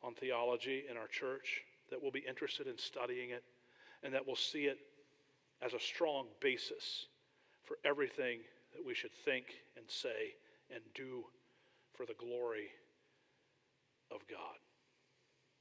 on 0.03 0.15
theology 0.15 0.85
in 0.89 0.97
our 0.97 1.09
church, 1.09 1.63
that 1.91 2.01
we'll 2.01 2.13
be 2.13 2.25
interested 2.29 2.69
in 2.69 2.79
studying 2.79 3.31
it, 3.31 3.43
and 4.05 4.15
that 4.15 4.25
we'll 4.25 4.37
see 4.37 4.67
it 4.67 4.79
as 5.61 5.75
a 5.75 5.81
strong 5.81 6.27
basis 6.41 7.07
for 7.65 7.79
everything 7.85 8.41
that 8.77 8.87
we 8.87 8.95
should 8.95 9.15
think 9.25 9.47
and 9.77 9.87
say 9.89 10.35
and 10.71 10.83
do 10.95 11.25
for 11.97 12.05
the 12.05 12.15
glory 12.15 12.69
of 14.11 14.21
God. 14.29 14.66